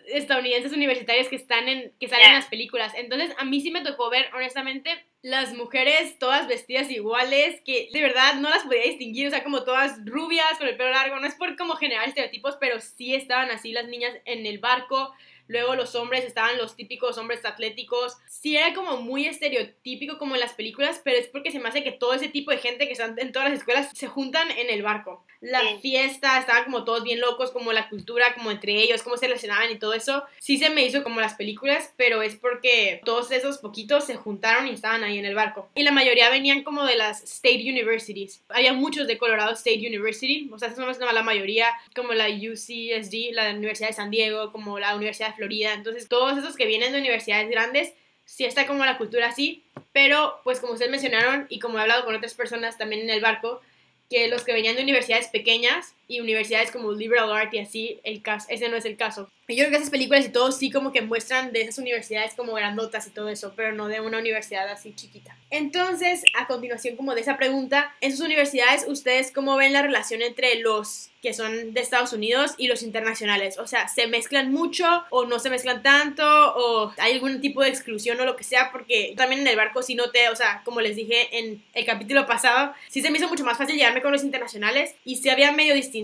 estadounidenses 0.08 0.74
universitarios 0.74 1.28
que 1.28 1.36
están 1.36 1.68
en 1.68 1.94
que 2.00 2.08
salen 2.08 2.28
en 2.28 2.34
las 2.36 2.48
películas. 2.48 2.94
Entonces, 2.96 3.32
a 3.38 3.46
mí 3.46 3.62
sí 3.62 3.72
me 3.72 3.82
tocó 3.82 4.10
ver 4.10 4.30
honestamente 4.34 4.90
las 5.22 5.54
mujeres 5.54 6.20
todas 6.20 6.48
vestidas 6.48 6.90
iguales, 6.90 7.62
que 7.66 7.90
de 7.92 8.02
verdad 8.02 8.36
no 8.36 8.50
las 8.50 8.64
podía 8.64 8.84
distinguir, 8.84 9.28
o 9.28 9.30
sea, 9.32 9.44
como 9.44 9.64
todas 9.64 9.98
rubias 10.06 10.58
con 10.58 10.68
el 10.68 10.78
pelo 10.78 10.92
largo, 10.92 11.20
no 11.20 11.28
es 11.28 11.36
por 11.36 11.56
como 11.56 11.76
generar 11.76 12.08
estereotipos, 12.08 12.58
pero 12.60 12.80
sí 12.80 13.16
estaban 13.16 13.50
así 13.50 13.72
las 13.72 13.88
niñas 13.88 14.14
en 14.26 14.46
el 14.46 14.60
barco 14.60 15.14
Luego 15.48 15.76
los 15.76 15.96
hombres 15.96 16.24
estaban 16.26 16.58
los 16.58 16.76
típicos 16.76 17.18
hombres 17.18 17.46
atléticos. 17.46 18.18
Sí 18.28 18.58
era 18.58 18.74
como 18.74 18.98
muy 18.98 19.26
estereotípico 19.28 20.18
como 20.18 20.36
en 20.36 20.42
las 20.42 20.54
películas, 20.54 21.02
pero 21.04 21.18
es 21.18 21.28
porque 21.28 21.52
se 21.52 21.60
me 21.60 21.70
hace 21.70 21.84
que 21.84 21.92
todo 21.92 22.14
ese 22.14 22.30
tipo 22.30 22.52
de 22.52 22.58
gente 22.58 22.88
que 22.88 22.94
están 22.94 23.18
en 23.20 23.32
todas 23.32 23.50
las 23.50 23.60
escuelas 23.60 23.90
se 23.94 24.08
juntan 24.08 24.50
en 24.52 24.70
el 24.70 24.82
barco. 24.82 25.26
La 25.42 25.62
fiesta, 25.80 26.40
estaban 26.40 26.64
como 26.64 26.84
todos 26.84 27.04
bien 27.04 27.20
locos, 27.20 27.52
como 27.52 27.72
la 27.72 27.90
cultura, 27.90 28.34
como 28.34 28.50
entre 28.50 28.74
ellos, 28.74 29.04
cómo 29.04 29.18
se 29.18 29.28
relacionaban 29.28 29.72
y 29.72 29.78
todo 29.78 29.94
eso. 29.94 30.24
Sí 30.40 30.58
se 30.58 30.70
me 30.72 30.84
hizo 30.84 31.04
como 31.04 31.22
las 31.22 31.36
películas, 31.36 31.94
pero 31.98 32.22
es 32.22 32.36
porque 32.36 33.02
todos 33.06 33.32
esos 33.32 33.60
poquitos 33.60 34.06
se 34.06 34.16
juntaron 34.16 34.68
y 34.68 34.72
estaban 34.72 35.04
ahí 35.04 35.20
en 35.20 35.26
el 35.26 35.36
barco. 35.36 35.70
Y 35.76 35.84
la 35.84 35.92
mayoría 35.92 36.30
venían 36.30 36.64
como 36.64 36.84
de 36.86 36.96
las 36.96 37.24
State 37.24 37.62
Universities. 37.70 38.44
Había 38.50 38.74
muchos 38.74 39.08
de 39.08 39.18
Colorado 39.18 39.52
State 39.54 39.86
University, 39.86 40.50
o 40.52 40.58
sea, 40.58 40.70
esa 40.70 40.90
es 40.90 40.98
la 40.98 41.24
mayoría, 41.24 41.68
como 41.96 42.14
la 42.14 42.28
UCSD, 42.28 43.34
la 43.34 43.52
Universidad 43.52 43.90
de 43.90 43.94
San 43.94 44.10
Diego, 44.10 44.52
como 44.52 44.80
la 44.80 44.96
Universidad 44.96 45.35
Florida. 45.36 45.74
Entonces, 45.74 46.08
todos 46.08 46.38
esos 46.38 46.56
que 46.56 46.66
vienen 46.66 46.92
de 46.92 47.00
universidades 47.00 47.50
grandes, 47.50 47.94
sí 48.26 48.46
está 48.46 48.66
como 48.68 48.86
la 48.86 48.98
cultura 48.98 49.28
así, 49.28 49.64
pero 49.94 50.40
pues 50.44 50.60
como 50.60 50.74
ustedes 50.74 50.92
mencionaron 50.92 51.46
y 51.50 51.60
como 51.60 51.78
he 51.78 51.82
hablado 51.82 52.06
con 52.06 52.16
otras 52.16 52.34
personas 52.34 52.78
también 52.78 53.02
en 53.02 53.10
el 53.10 53.22
barco, 53.22 53.62
que 54.10 54.28
los 54.28 54.44
que 54.44 54.54
venían 54.54 54.76
de 54.76 54.84
universidades 54.84 55.28
pequeñas 55.28 55.94
y 56.08 56.20
universidades 56.20 56.72
como 56.72 56.92
liberal 56.92 57.32
art 57.32 57.54
y 57.54 57.60
así, 57.60 58.00
el 58.04 58.22
caso, 58.22 58.48
ese 58.50 58.70
no 58.70 58.78
es 58.78 58.86
el 58.86 58.98
caso. 58.98 59.30
Y 59.48 59.56
yo 59.56 59.64
creo 59.66 59.72
que 59.72 59.78
esas 59.78 59.92
películas 59.92 60.26
y 60.26 60.30
todo 60.30 60.52
sí 60.52 60.72
como 60.72 60.92
que 60.92 61.04
muestran 61.04 61.52
de 61.52 61.62
esas 61.62 61.78
universidades 61.78 62.34
como 62.34 62.54
grandotas 62.54 63.06
y 63.06 63.12
todo 63.12 63.30
eso, 63.30 63.54
pero 63.56 63.74
no 63.74 63.88
de 63.88 64.02
una 64.02 64.18
universidad 64.18 64.68
así 64.70 64.94
chiquita. 64.96 65.38
Entonces, 65.52 66.24
a 66.36 66.48
continuación 66.48 66.96
como 66.96 67.14
de 67.14 67.22
esa 67.22 67.38
pregunta, 67.38 67.96
en 68.02 68.12
sus 68.12 68.26
universidades, 68.26 68.86
¿ustedes 68.88 69.32
cómo 69.32 69.56
ven 69.56 69.74
la 69.74 69.84
relación 69.84 70.24
entre 70.24 70.60
los 70.60 71.12
que 71.22 71.34
son 71.34 71.74
de 71.74 71.82
Estados 71.82 72.14
Unidos 72.14 72.56
y 72.58 72.68
los 72.68 72.82
internacionales? 72.82 73.60
O 73.60 73.68
sea, 73.68 73.88
¿se 73.88 74.08
mezclan 74.08 74.52
mucho 74.52 74.86
o 75.12 75.26
no 75.26 75.38
se 75.38 75.52
mezclan 75.52 75.84
tanto 75.84 76.24
o 76.24 76.92
hay 76.98 77.14
algún 77.14 77.40
tipo 77.40 77.62
de 77.62 77.70
exclusión 77.70 78.20
o 78.20 78.26
lo 78.26 78.36
que 78.36 78.44
sea? 78.44 78.72
Porque 78.72 79.14
también 79.16 79.42
en 79.42 79.48
el 79.48 79.56
barco 79.56 79.84
sí 79.84 79.94
noté, 79.94 80.30
o 80.30 80.36
sea, 80.36 80.64
como 80.66 80.82
les 80.82 80.96
dije 80.96 81.38
en 81.38 81.64
el 81.74 81.86
capítulo 81.86 82.26
pasado, 82.26 82.74
sí 82.90 83.02
se 83.02 83.12
me 83.12 83.20
hizo 83.20 83.30
mucho 83.30 83.46
más 83.46 83.60
fácil 83.60 83.76
llegarme 83.76 84.02
con 84.02 84.12
los 84.12 84.24
internacionales 84.24 84.96
y 85.06 85.18
sí 85.18 85.30
había 85.30 85.52
medio 85.52 85.76
distinto 85.76 85.95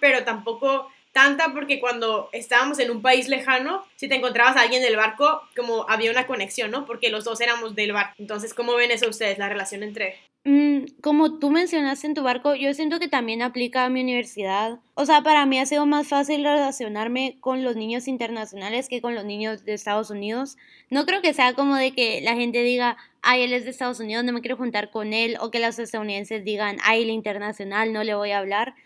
pero 0.00 0.24
tampoco 0.24 0.88
tanta 1.12 1.52
porque 1.52 1.80
cuando 1.80 2.28
estábamos 2.32 2.78
en 2.78 2.90
un 2.90 3.00
país 3.00 3.28
lejano, 3.28 3.84
si 3.96 4.08
te 4.08 4.16
encontrabas 4.16 4.56
a 4.56 4.62
alguien 4.62 4.82
del 4.82 4.96
barco, 4.96 5.40
como 5.56 5.88
había 5.88 6.10
una 6.10 6.26
conexión, 6.26 6.70
¿no? 6.70 6.84
Porque 6.84 7.08
los 7.08 7.24
dos 7.24 7.40
éramos 7.40 7.74
del 7.74 7.92
barco. 7.92 8.14
Entonces, 8.18 8.52
¿cómo 8.52 8.74
ven 8.74 8.90
eso 8.90 9.08
ustedes, 9.08 9.38
la 9.38 9.48
relación 9.48 9.82
entre 9.82 10.18
Mm, 10.48 11.00
como 11.02 11.40
tú 11.40 11.50
mencionaste 11.50 12.06
en 12.06 12.14
tu 12.14 12.22
barco, 12.22 12.54
yo 12.54 12.72
siento 12.72 13.00
que 13.00 13.08
también 13.08 13.42
aplica 13.42 13.84
a 13.84 13.88
mi 13.88 14.00
universidad. 14.00 14.78
O 14.94 15.04
sea, 15.04 15.20
para 15.22 15.44
mí 15.44 15.58
ha 15.58 15.66
sido 15.66 15.86
más 15.86 16.06
fácil 16.06 16.44
relacionarme 16.44 17.36
con 17.40 17.64
los 17.64 17.74
niños 17.74 18.06
internacionales 18.06 18.88
que 18.88 19.00
con 19.00 19.16
los 19.16 19.24
niños 19.24 19.64
de 19.64 19.74
Estados 19.74 20.08
Unidos. 20.08 20.56
No 20.88 21.04
creo 21.04 21.20
que 21.20 21.34
sea 21.34 21.54
como 21.54 21.74
de 21.74 21.90
que 21.90 22.20
la 22.20 22.36
gente 22.36 22.62
diga, 22.62 22.96
ay, 23.22 23.42
él 23.42 23.54
es 23.54 23.64
de 23.64 23.70
Estados 23.70 23.98
Unidos, 23.98 24.22
no 24.22 24.32
me 24.32 24.40
quiero 24.40 24.56
juntar 24.56 24.92
con 24.92 25.12
él, 25.14 25.36
o 25.40 25.50
que 25.50 25.58
los 25.58 25.80
estadounidenses 25.80 26.44
digan, 26.44 26.76
ay, 26.84 27.02
el 27.02 27.10
internacional, 27.10 27.92
no 27.92 28.04
le 28.04 28.14
voy 28.14 28.30
a 28.30 28.38
hablar. 28.38 28.76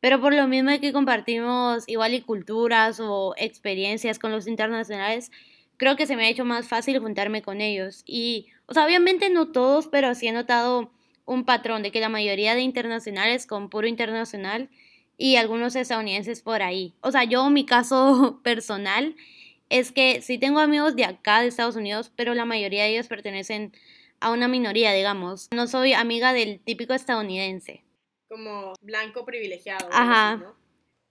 Pero 0.00 0.20
por 0.20 0.34
lo 0.34 0.48
mismo 0.48 0.70
que 0.80 0.92
compartimos 0.92 1.84
igual 1.86 2.14
y 2.14 2.22
culturas 2.22 3.00
o 3.00 3.34
experiencias 3.36 4.18
con 4.18 4.32
los 4.32 4.46
internacionales, 4.46 5.30
creo 5.76 5.96
que 5.96 6.06
se 6.06 6.16
me 6.16 6.26
ha 6.26 6.28
hecho 6.28 6.44
más 6.44 6.68
fácil 6.68 6.98
juntarme 6.98 7.42
con 7.42 7.60
ellos. 7.60 8.02
Y, 8.06 8.46
o 8.66 8.74
sea, 8.74 8.86
obviamente 8.86 9.30
no 9.30 9.52
todos, 9.52 9.88
pero 9.88 10.14
sí 10.14 10.28
he 10.28 10.32
notado 10.32 10.90
un 11.26 11.44
patrón 11.44 11.82
de 11.82 11.90
que 11.90 12.00
la 12.00 12.08
mayoría 12.08 12.54
de 12.54 12.62
internacionales 12.62 13.46
con 13.46 13.70
puro 13.70 13.86
internacional 13.86 14.68
y 15.16 15.36
algunos 15.36 15.76
estadounidenses 15.76 16.40
por 16.42 16.62
ahí. 16.62 16.94
O 17.02 17.12
sea, 17.12 17.24
yo 17.24 17.48
mi 17.50 17.66
caso 17.66 18.40
personal 18.44 19.14
es 19.68 19.92
que 19.92 20.22
sí 20.22 20.38
tengo 20.38 20.60
amigos 20.60 20.96
de 20.96 21.04
acá, 21.04 21.40
de 21.40 21.48
Estados 21.48 21.76
Unidos, 21.76 22.10
pero 22.16 22.34
la 22.34 22.44
mayoría 22.44 22.84
de 22.84 22.90
ellos 22.90 23.06
pertenecen 23.06 23.72
a 24.18 24.30
una 24.32 24.48
minoría, 24.48 24.92
digamos. 24.92 25.48
No 25.54 25.66
soy 25.66 25.92
amiga 25.92 26.32
del 26.32 26.60
típico 26.60 26.94
estadounidense. 26.94 27.84
Como 28.30 28.74
blanco 28.80 29.24
privilegiado. 29.24 29.88
Ajá. 29.90 30.40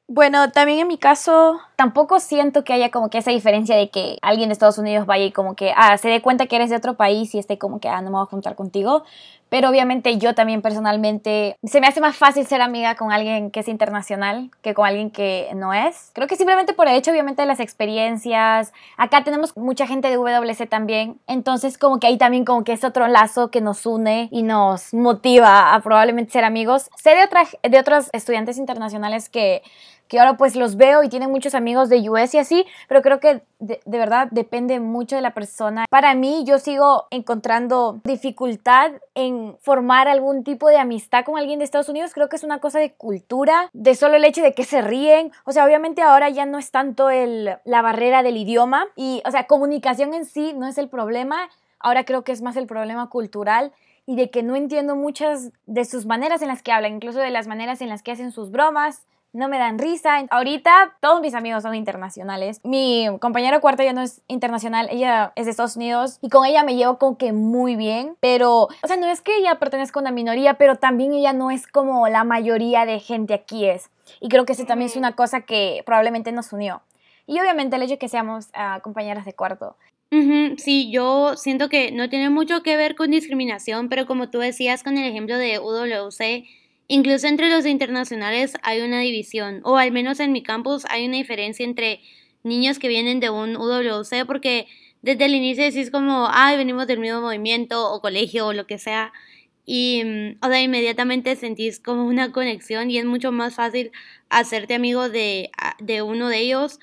Bueno, 0.08 0.52
también 0.52 0.80
en 0.80 0.88
mi 0.88 0.98
caso, 0.98 1.60
tampoco 1.76 2.22
siento 2.22 2.64
que 2.64 2.72
haya 2.72 2.92
como 2.92 3.10
que 3.10 3.18
esa 3.18 3.32
diferencia 3.32 3.76
de 3.76 3.90
que 3.90 4.18
alguien 4.22 4.48
de 4.48 4.54
Estados 4.54 4.78
Unidos 4.78 5.06
vaya 5.06 5.26
y 5.26 5.32
como 5.34 5.54
que, 5.54 5.74
ah, 5.76 5.98
se 5.98 6.08
dé 6.08 6.22
cuenta 6.22 6.48
que 6.48 6.56
eres 6.56 6.70
de 6.70 6.78
otro 6.78 6.96
país 6.96 7.36
y 7.36 7.40
esté 7.40 7.58
como 7.58 7.82
que, 7.82 7.90
ah, 7.90 8.02
no 8.02 8.10
me 8.10 8.16
voy 8.16 8.24
a 8.24 8.26
juntar 8.26 8.56
contigo. 8.56 9.04
Pero 9.50 9.70
obviamente 9.70 10.18
yo 10.18 10.36
también 10.36 10.62
personalmente, 10.62 11.58
se 11.64 11.82
me 11.82 11.88
hace 11.88 12.02
más 12.02 12.16
fácil 12.16 12.46
ser 12.46 12.62
amiga 12.62 12.96
con 12.96 13.12
alguien 13.12 13.52
que 13.52 13.62
es 13.62 13.68
internacional 13.68 14.52
que 14.62 14.74
con 14.74 14.86
alguien 14.86 15.12
que 15.12 15.50
no 15.56 15.74
es. 15.74 16.12
Creo 16.14 16.28
que 16.28 16.36
simplemente 16.36 16.74
por 16.74 16.88
el 16.88 16.96
hecho, 16.96 17.12
obviamente, 17.12 17.42
de 17.42 17.48
las 17.48 17.60
experiencias. 17.60 18.74
Acá 18.98 19.24
tenemos 19.24 19.56
mucha 19.58 19.88
gente 19.88 20.10
de 20.10 20.16
WC 20.16 20.68
también. 20.68 21.20
Entonces, 21.28 21.78
como 21.78 22.00
que 22.00 22.08
ahí 22.08 22.18
también 22.18 22.46
como 22.46 22.64
que 22.64 22.74
es 22.74 22.84
otro 22.84 23.08
lazo 23.08 23.50
que 23.52 23.62
nos 23.62 23.86
une 23.86 24.30
y 24.32 24.44
nos 24.44 24.94
motiva 24.94 25.74
a 25.74 25.80
probablemente 25.82 26.32
ser 26.32 26.44
amigos. 26.44 26.90
Sé 26.96 27.16
de, 27.16 27.24
otras 27.24 27.58
de 27.64 27.80
otros 27.80 28.10
estudiantes 28.14 28.58
internacionales 28.58 29.30
que 29.30 29.62
que 30.10 30.20
ahora 30.20 30.36
pues 30.36 30.58
los 30.58 30.76
veo 30.76 31.04
y 31.04 31.10
tienen 31.10 31.32
muchos 31.32 31.56
amigos 31.56 31.88
de 31.88 32.10
US 32.10 32.34
y 32.34 32.40
así, 32.40 32.66
pero 32.90 33.02
creo 33.02 33.20
que 33.22 33.44
de, 33.60 33.80
de, 33.86 33.98
verdad 33.98 34.28
depende 34.32 34.80
mucho 34.80 35.16
de 35.16 35.22
la 35.22 35.34
persona. 35.34 35.86
Para 35.90 36.16
mí 36.16 36.44
yo 36.46 36.58
sigo 36.58 37.06
encontrando 37.12 38.02
dificultad 38.04 38.92
en 39.16 39.56
formar 39.62 40.08
algún 40.08 40.44
tipo 40.44 40.68
de 40.68 40.78
amistad 40.78 41.24
con 41.24 41.38
alguien 41.38 41.60
de 41.60 41.66
Estados 41.66 41.90
Unidos, 41.90 42.14
creo 42.14 42.28
que 42.28 42.36
es 42.36 42.44
una 42.44 42.60
cosa 42.60 42.80
de 42.80 42.94
cultura, 42.94 43.70
de 43.72 43.96
solo 43.96 44.16
el 44.16 44.26
hecho 44.26 44.42
de 44.42 44.54
que 44.54 44.66
se 44.66 44.82
ríen, 44.82 45.32
o 45.46 45.52
sea, 45.52 45.64
obviamente 45.64 46.02
ahora 46.02 46.30
ya 46.30 46.46
no 46.46 46.58
es 46.58 46.72
tanto 46.72 47.10
el, 47.10 47.58
la 47.64 47.82
barrera 47.82 48.24
del 48.24 48.38
idioma 48.38 48.88
y, 48.96 49.22
o 49.26 49.32
sea, 49.32 49.46
comunicación 49.46 50.14
en 50.16 50.26
sí 50.26 50.54
no 50.56 50.68
es 50.68 50.80
el 50.80 50.90
problema, 50.90 51.50
ahora 51.80 52.04
creo 52.04 52.24
que 52.24 52.32
es 52.32 52.42
más 52.42 52.56
el 52.56 52.66
problema 52.66 53.10
cultural 53.10 53.72
y 54.10 54.16
de 54.16 54.32
que 54.32 54.42
no 54.42 54.56
entiendo 54.56 54.96
muchas 54.96 55.52
de 55.68 55.86
sus 55.86 56.08
maneras 56.08 56.42
en 56.42 56.48
las 56.48 56.64
que 56.64 56.72
hablan, 56.72 56.96
incluso 56.96 57.20
de 57.20 57.30
las 57.30 57.46
maneras 57.46 57.80
en 57.82 57.90
las 57.90 58.02
que 58.02 58.12
hacen 58.12 58.32
sus 58.32 58.50
bromas. 58.50 59.06
No 59.32 59.48
me 59.48 59.60
dan 59.60 59.78
risa. 59.78 60.26
Ahorita 60.32 60.98
todos 61.02 61.22
mis 61.22 61.36
amigos 61.36 61.62
son 61.64 61.76
internacionales. 61.76 62.62
Mi 62.64 63.08
compañera 63.20 63.60
cuarta 63.60 63.84
ya 63.84 63.94
no 63.94 64.02
es 64.02 64.22
internacional, 64.28 64.88
ella 64.90 65.34
es 65.36 65.46
de 65.46 65.52
Estados 65.52 65.76
Unidos 65.76 66.18
y 66.22 66.30
con 66.30 66.46
ella 66.46 66.64
me 66.64 66.76
llevo 66.76 66.98
con 66.98 67.16
que 67.16 67.32
muy 67.32 67.76
bien. 67.76 68.16
Pero, 68.20 68.64
o 68.64 68.88
sea, 68.88 68.98
no 68.98 69.08
es 69.08 69.22
que 69.22 69.38
ella 69.38 69.60
pertenezca 69.60 70.00
a 70.00 70.02
una 70.02 70.12
minoría, 70.12 70.56
pero 70.56 70.78
también 70.78 71.14
ella 71.14 71.34
no 71.34 71.52
es 71.52 71.68
como 71.68 72.08
la 72.08 72.24
mayoría 72.24 72.86
de 72.86 73.00
gente 73.00 73.36
aquí 73.36 73.66
es. 73.66 73.92
Y 74.20 74.30
creo 74.30 74.46
que 74.46 74.54
eso 74.54 74.66
también 74.66 74.90
es 74.90 74.96
una 74.96 75.16
cosa 75.16 75.42
que 75.42 75.84
probablemente 75.86 76.32
nos 76.32 76.52
unió. 76.52 76.82
Y 77.28 77.40
obviamente 77.40 77.76
el 77.76 77.84
hecho 77.84 77.94
de 77.94 78.00
que 78.00 78.10
seamos 78.10 78.48
uh, 78.48 78.82
compañeras 78.82 79.26
de 79.26 79.34
cuarto. 79.34 79.76
Sí, 80.58 80.90
yo 80.92 81.36
siento 81.36 81.70
que 81.70 81.92
no 81.92 82.10
tiene 82.10 82.32
mucho 82.32 82.64
que 82.64 82.76
ver 82.76 82.96
con 82.96 83.12
discriminación, 83.12 83.90
pero 83.90 84.08
como 84.08 84.32
tú 84.32 84.40
decías 84.40 84.82
con 84.82 84.98
el 84.98 85.08
ejemplo 85.08 85.38
de 85.38 85.60
UWC, 85.60 86.48
incluso 86.90 87.28
entre 87.28 87.50
los 87.50 87.66
internacionales 87.66 88.56
hay 88.64 88.82
una 88.82 89.00
división, 89.00 89.62
o 89.64 89.78
al 89.78 89.94
menos 89.94 90.20
en 90.20 90.34
mi 90.34 90.44
campus 90.44 90.86
hay 90.90 91.06
una 91.08 91.16
diferencia 91.16 91.64
entre 91.64 92.02
niños 92.44 92.80
que 92.80 92.90
vienen 92.90 93.22
de 93.22 93.30
un 93.30 93.56
UWC, 93.56 94.26
porque 94.26 94.68
desde 95.02 95.26
el 95.26 95.36
inicio 95.36 95.64
decís 95.64 95.92
como, 95.92 96.28
ay, 96.30 96.58
venimos 96.58 96.88
del 96.88 97.00
mismo 97.00 97.22
movimiento 97.22 97.94
o 97.94 98.02
colegio 98.02 98.48
o 98.48 98.54
lo 98.54 98.68
que 98.68 98.80
sea, 98.80 99.14
y, 99.66 100.04
mm, 100.04 100.44
o 100.44 100.48
sea, 100.50 100.62
inmediatamente 100.62 101.36
sentís 101.36 101.80
como 101.80 102.06
una 102.06 102.32
conexión 102.32 102.90
y 102.90 102.98
es 102.98 103.06
mucho 103.06 103.32
más 103.32 103.56
fácil 103.56 103.92
hacerte 104.30 104.74
amigo 104.74 105.10
de, 105.10 105.52
de 105.80 106.02
uno 106.02 106.28
de 106.28 106.40
ellos 106.40 106.80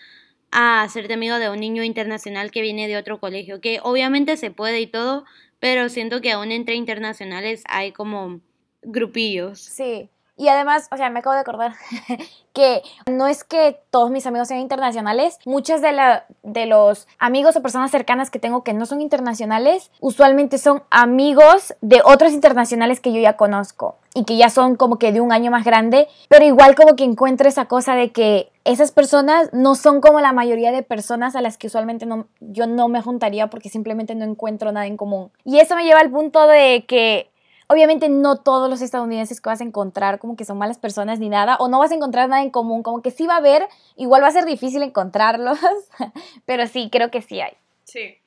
a 0.53 0.83
hacerte 0.83 1.14
amigo 1.14 1.38
de 1.38 1.51
un 1.51 1.59
niño 1.59 1.83
internacional 1.83 2.53
que 2.53 2.62
viene 2.62 2.87
de 2.87 2.97
otro 2.97 3.19
colegio, 3.19 3.61
que 3.61 3.81
obviamente 3.83 4.37
se 4.37 4.53
puede 4.53 4.81
y 4.81 4.87
todo, 4.87 5.25
pero 5.59 5.88
siento 5.88 6.21
que 6.21 6.31
aún 6.33 6.53
entre 6.53 6.77
internacionales 6.77 7.64
hay 7.69 7.90
como 7.92 8.40
grupillos. 8.87 9.61
Sí, 9.61 10.11
y 10.38 10.49
además, 10.49 10.88
o 10.92 10.96
sea, 10.99 11.09
me 11.09 11.20
acabo 11.20 11.33
de 11.33 11.40
acordar 11.40 11.72
que 12.53 12.83
no 13.11 13.27
es 13.27 13.42
que 13.42 13.81
todos 13.90 14.11
mis 14.11 14.27
amigos 14.27 14.49
sean 14.49 14.61
internacionales, 14.61 15.38
muchos 15.46 15.81
de, 15.81 15.92
la, 15.92 16.27
de 16.42 16.66
los 16.66 17.09
amigos 17.18 17.57
o 17.57 17.62
personas 17.62 17.90
cercanas 17.90 18.31
que 18.31 18.38
tengo 18.38 18.62
que 18.62 18.75
no 18.75 18.85
son 18.85 19.01
internacionales, 19.01 19.90
usualmente 20.01 20.59
son 20.59 20.83
amigos 20.90 21.75
de 21.81 22.03
otros 22.05 22.33
internacionales 22.33 23.01
que 23.01 23.14
yo 23.14 23.20
ya 23.20 23.38
conozco 23.38 23.96
y 24.14 24.25
que 24.25 24.37
ya 24.37 24.51
son 24.51 24.77
como 24.77 24.99
que 24.99 25.11
de 25.11 25.22
un 25.22 25.33
año 25.33 25.51
más 25.51 25.64
grande, 25.64 26.07
pero 26.29 26.44
igual 26.44 26.75
como 26.75 26.96
que 26.96 27.05
encuentro 27.05 27.49
esa 27.49 27.64
cosa 27.64 27.94
de 27.94 28.12
que 28.12 28.51
esas 28.64 28.92
personas 28.92 29.51
no 29.55 29.75
son 29.75 30.03
como 30.03 30.20
la 30.20 30.33
mayoría 30.33 30.70
de 30.70 30.83
personas 30.83 31.35
a 31.35 31.40
las 31.40 31.57
que 31.57 31.68
usualmente 31.68 32.05
no, 32.05 32.27
yo 32.40 32.66
no 32.66 32.88
me 32.88 33.01
juntaría 33.01 33.49
porque 33.49 33.70
simplemente 33.70 34.14
no 34.14 34.25
encuentro 34.25 34.70
nada 34.70 34.87
en 34.87 34.99
común. 34.99 35.31
Y 35.44 35.61
eso 35.61 35.77
me 35.77 35.85
lleva 35.85 36.01
al 36.01 36.11
punto 36.11 36.46
de 36.46 36.85
que 36.87 37.31
Obviamente 37.68 38.09
no 38.09 38.37
todos 38.40 38.70
los 38.70 38.81
estadounidenses 38.81 39.40
que 39.40 39.48
vas 39.48 39.61
a 39.61 39.64
encontrar 39.64 40.18
como 40.18 40.37
que 40.37 40.44
son 40.44 40.59
malas 40.59 40.79
personas 40.79 41.18
ni 41.18 41.29
nada, 41.29 41.57
o 41.57 41.68
no 41.68 41.79
vas 41.79 41.90
a 41.90 41.94
encontrar 41.94 42.29
nada 42.29 42.42
en 42.42 42.50
común, 42.50 42.83
como 42.83 43.02
que 43.02 43.11
sí 43.11 43.26
va 43.26 43.35
a 43.35 43.38
haber, 43.38 43.68
igual 43.96 44.22
va 44.22 44.29
a 44.29 44.33
ser 44.33 44.44
difícil 44.44 44.83
encontrarlos, 44.83 45.59
pero 46.46 46.66
sí, 46.66 46.88
creo 46.90 47.11
que 47.11 47.22
sí 47.22 47.40
hay. 47.40 47.55
Sí. 47.85 48.18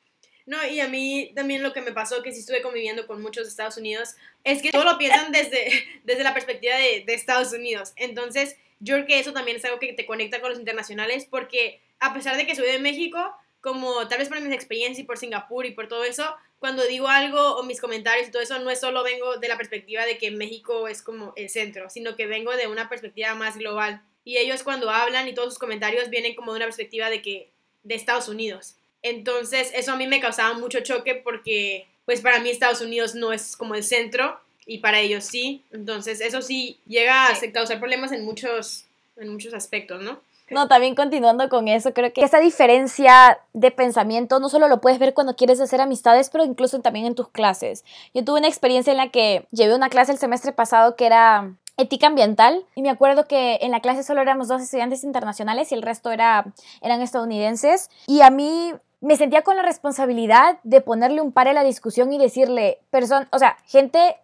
No, 0.45 0.57
y 0.65 0.79
a 0.79 0.87
mí 0.87 1.31
también 1.35 1.61
lo 1.61 1.73
que 1.73 1.81
me 1.81 1.91
pasó, 1.91 2.23
que 2.23 2.31
sí 2.31 2.39
estuve 2.39 2.63
conviviendo 2.63 3.05
con 3.05 3.21
muchos 3.21 3.43
de 3.43 3.49
Estados 3.49 3.77
Unidos, 3.77 4.15
es 4.43 4.63
que 4.63 4.71
todo 4.71 4.83
lo 4.83 4.97
piensan 4.97 5.31
desde, 5.31 5.69
desde 6.05 6.23
la 6.23 6.33
perspectiva 6.33 6.75
de, 6.75 7.03
de 7.05 7.13
Estados 7.13 7.53
Unidos. 7.53 7.93
Entonces, 7.97 8.57
yo 8.79 8.95
creo 8.95 9.05
que 9.05 9.19
eso 9.19 9.31
también 9.31 9.57
es 9.57 9.65
algo 9.65 9.79
que 9.79 9.93
te 9.93 10.05
conecta 10.05 10.41
con 10.41 10.49
los 10.49 10.59
internacionales, 10.59 11.27
porque 11.29 11.81
a 11.99 12.13
pesar 12.13 12.35
de 12.35 12.47
que 12.47 12.55
soy 12.55 12.65
de 12.65 12.79
México, 12.79 13.19
como 13.61 14.07
tal 14.07 14.19
vez 14.19 14.29
por 14.29 14.39
mis 14.41 14.53
experiencias 14.53 14.99
y 14.99 15.03
por 15.03 15.17
Singapur 15.17 15.65
y 15.65 15.71
por 15.71 15.87
todo 15.87 16.03
eso, 16.03 16.35
cuando 16.59 16.85
digo 16.85 17.07
algo 17.07 17.55
o 17.55 17.63
mis 17.63 17.79
comentarios 17.79 18.27
y 18.27 18.31
todo 18.31 18.41
eso, 18.41 18.59
no 18.59 18.69
es 18.69 18.79
solo 18.79 19.03
vengo 19.03 19.37
de 19.37 19.47
la 19.47 19.57
perspectiva 19.57 20.05
de 20.05 20.17
que 20.17 20.31
México 20.31 20.87
es 20.87 21.01
como 21.01 21.33
el 21.35 21.49
centro, 21.49 21.89
sino 21.89 22.15
que 22.15 22.27
vengo 22.27 22.55
de 22.55 22.67
una 22.67 22.89
perspectiva 22.89 23.33
más 23.35 23.57
global. 23.57 24.01
Y 24.25 24.37
ellos 24.37 24.63
cuando 24.63 24.89
hablan 24.89 25.27
y 25.27 25.33
todos 25.33 25.53
sus 25.53 25.59
comentarios 25.59 26.09
vienen 26.09 26.35
como 26.35 26.51
de 26.51 26.57
una 26.57 26.65
perspectiva 26.65 27.09
de 27.09 27.21
que 27.21 27.49
de 27.83 27.95
Estados 27.95 28.27
Unidos. 28.27 28.75
Entonces, 29.01 29.71
eso 29.73 29.93
a 29.93 29.95
mí 29.95 30.05
me 30.07 30.19
causaba 30.19 30.53
mucho 30.53 30.81
choque 30.81 31.15
porque 31.15 31.87
pues 32.05 32.21
para 32.21 32.39
mí 32.39 32.49
Estados 32.49 32.81
Unidos 32.81 33.15
no 33.15 33.31
es 33.31 33.55
como 33.55 33.75
el 33.75 33.83
centro 33.83 34.39
y 34.65 34.79
para 34.79 34.99
ellos 34.99 35.23
sí. 35.23 35.63
Entonces, 35.71 36.19
eso 36.19 36.41
sí 36.41 36.77
llega 36.85 37.29
a 37.29 37.51
causar 37.53 37.79
problemas 37.79 38.11
en 38.11 38.25
muchos 38.25 38.85
en 39.15 39.29
muchos 39.29 39.53
aspectos, 39.53 40.01
¿no? 40.01 40.21
No, 40.51 40.67
también 40.67 40.95
continuando 40.95 41.47
con 41.49 41.67
eso, 41.67 41.93
creo 41.93 42.11
que 42.11 42.23
esa 42.23 42.39
diferencia 42.39 43.39
de 43.53 43.71
pensamiento 43.71 44.39
no 44.39 44.49
solo 44.49 44.67
lo 44.67 44.81
puedes 44.81 44.99
ver 44.99 45.13
cuando 45.13 45.35
quieres 45.35 45.61
hacer 45.61 45.81
amistades, 45.81 46.29
pero 46.29 46.43
incluso 46.43 46.79
también 46.79 47.05
en 47.05 47.15
tus 47.15 47.29
clases. 47.29 47.85
Yo 48.13 48.23
tuve 48.23 48.39
una 48.39 48.47
experiencia 48.47 48.91
en 48.91 48.97
la 48.97 49.09
que 49.09 49.47
llevé 49.51 49.75
una 49.75 49.89
clase 49.89 50.11
el 50.11 50.17
semestre 50.17 50.51
pasado 50.51 50.95
que 50.95 51.05
era 51.05 51.55
ética 51.77 52.07
ambiental 52.07 52.65
y 52.75 52.81
me 52.81 52.89
acuerdo 52.89 53.25
que 53.25 53.59
en 53.61 53.71
la 53.71 53.79
clase 53.79 54.03
solo 54.03 54.21
éramos 54.21 54.47
dos 54.47 54.61
estudiantes 54.61 55.03
internacionales 55.03 55.71
y 55.71 55.75
el 55.75 55.81
resto 55.81 56.11
era, 56.11 56.45
eran 56.81 57.01
estadounidenses 57.01 57.89
y 58.07 58.21
a 58.21 58.29
mí 58.29 58.73
me 59.01 59.15
sentía 59.15 59.43
con 59.43 59.55
la 59.55 59.61
responsabilidad 59.61 60.59
de 60.63 60.81
ponerle 60.81 61.21
un 61.21 61.31
par 61.31 61.47
a 61.47 61.53
la 61.53 61.63
discusión 61.63 62.11
y 62.11 62.17
decirle, 62.17 62.79
persona, 62.89 63.29
o 63.31 63.39
sea, 63.39 63.57
gente, 63.65 64.17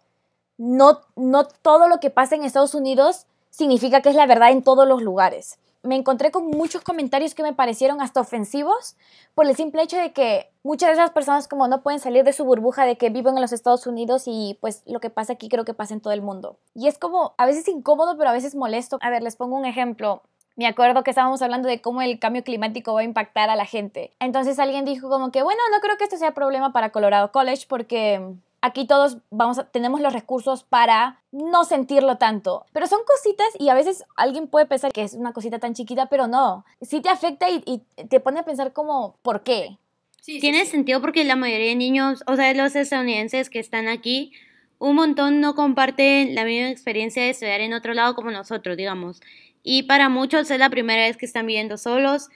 no, 0.58 1.00
no 1.14 1.46
todo 1.46 1.88
lo 1.88 1.98
que 1.98 2.10
pasa 2.10 2.34
en 2.34 2.42
Estados 2.42 2.74
Unidos 2.74 3.26
significa 3.48 4.02
que 4.02 4.10
es 4.10 4.16
la 4.16 4.26
verdad 4.26 4.50
en 4.50 4.62
todos 4.62 4.86
los 4.86 5.00
lugares 5.00 5.58
me 5.86 5.96
encontré 5.96 6.30
con 6.30 6.46
muchos 6.46 6.82
comentarios 6.82 7.34
que 7.34 7.42
me 7.42 7.52
parecieron 7.52 8.00
hasta 8.00 8.20
ofensivos 8.20 8.96
por 9.34 9.46
el 9.46 9.56
simple 9.56 9.82
hecho 9.82 9.96
de 9.96 10.12
que 10.12 10.50
muchas 10.62 10.88
de 10.88 10.94
esas 10.94 11.10
personas 11.10 11.48
como 11.48 11.68
no 11.68 11.82
pueden 11.82 12.00
salir 12.00 12.24
de 12.24 12.32
su 12.32 12.44
burbuja 12.44 12.84
de 12.84 12.96
que 12.96 13.10
viven 13.10 13.34
en 13.34 13.40
los 13.40 13.52
Estados 13.52 13.86
Unidos 13.86 14.24
y 14.26 14.58
pues 14.60 14.82
lo 14.86 15.00
que 15.00 15.10
pasa 15.10 15.34
aquí 15.34 15.48
creo 15.48 15.64
que 15.64 15.74
pasa 15.74 15.94
en 15.94 16.00
todo 16.00 16.12
el 16.12 16.22
mundo. 16.22 16.58
Y 16.74 16.88
es 16.88 16.98
como 16.98 17.34
a 17.38 17.46
veces 17.46 17.68
incómodo 17.68 18.16
pero 18.16 18.30
a 18.30 18.32
veces 18.32 18.54
molesto. 18.54 18.98
A 19.00 19.10
ver, 19.10 19.22
les 19.22 19.36
pongo 19.36 19.56
un 19.56 19.64
ejemplo. 19.64 20.22
Me 20.56 20.66
acuerdo 20.66 21.04
que 21.04 21.10
estábamos 21.10 21.42
hablando 21.42 21.68
de 21.68 21.82
cómo 21.82 22.00
el 22.00 22.18
cambio 22.18 22.42
climático 22.42 22.94
va 22.94 23.00
a 23.00 23.04
impactar 23.04 23.50
a 23.50 23.56
la 23.56 23.66
gente. 23.66 24.12
Entonces 24.20 24.58
alguien 24.58 24.86
dijo 24.86 25.10
como 25.10 25.30
que, 25.30 25.42
bueno, 25.42 25.60
no 25.70 25.80
creo 25.80 25.98
que 25.98 26.04
esto 26.04 26.16
sea 26.16 26.32
problema 26.32 26.72
para 26.72 26.90
Colorado 26.90 27.30
College 27.30 27.66
porque 27.68 28.36
aquí 28.66 28.86
todos 28.86 29.18
vamos 29.30 29.58
a, 29.58 29.70
tenemos 29.70 30.00
los 30.00 30.12
recursos 30.12 30.64
para 30.64 31.22
no 31.32 31.64
sentirlo 31.64 32.18
tanto. 32.18 32.66
Pero 32.72 32.86
son 32.86 33.00
cositas 33.06 33.48
y 33.58 33.68
a 33.68 33.74
veces 33.74 34.04
alguien 34.16 34.48
puede 34.48 34.66
pensar 34.66 34.92
que 34.92 35.02
es 35.02 35.14
una 35.14 35.32
cosita 35.32 35.58
tan 35.58 35.74
chiquita, 35.74 36.06
pero 36.06 36.26
no. 36.26 36.64
Sí 36.80 37.00
te 37.00 37.08
afecta 37.08 37.48
y, 37.48 37.82
te 38.08 38.20
pone 38.20 38.40
a 38.40 38.44
pensar 38.44 38.72
como, 38.72 39.16
¿por 39.22 39.42
qué? 39.42 39.78
Sí, 40.20 40.40
Tiene 40.40 40.66
sentido 40.66 41.00
porque 41.00 41.24
la 41.24 41.36
mayoría 41.36 41.68
de 41.68 41.76
niños, 41.76 42.24
o 42.26 42.36
sea, 42.36 42.52
los 42.54 42.74
estadounidenses 42.74 43.48
que 43.48 43.60
están 43.60 43.86
aquí, 43.86 44.32
un 44.78 44.96
montón 44.96 45.40
no 45.40 45.54
comparten 45.54 46.34
la 46.34 46.44
misma 46.44 46.70
experiencia 46.70 47.22
de 47.22 47.30
estudiar 47.30 47.60
en 47.60 47.72
otro 47.72 47.94
lado 47.94 48.14
como 48.14 48.30
nosotros, 48.30 48.76
digamos. 48.76 49.20
Y 49.62 49.84
para 49.84 50.08
muchos 50.08 50.50
es 50.50 50.58
la 50.58 50.70
primera 50.70 51.02
vez 51.02 51.16
que 51.16 51.26
están 51.26 51.46
viviendo 51.46 51.78
solos, 51.78 52.28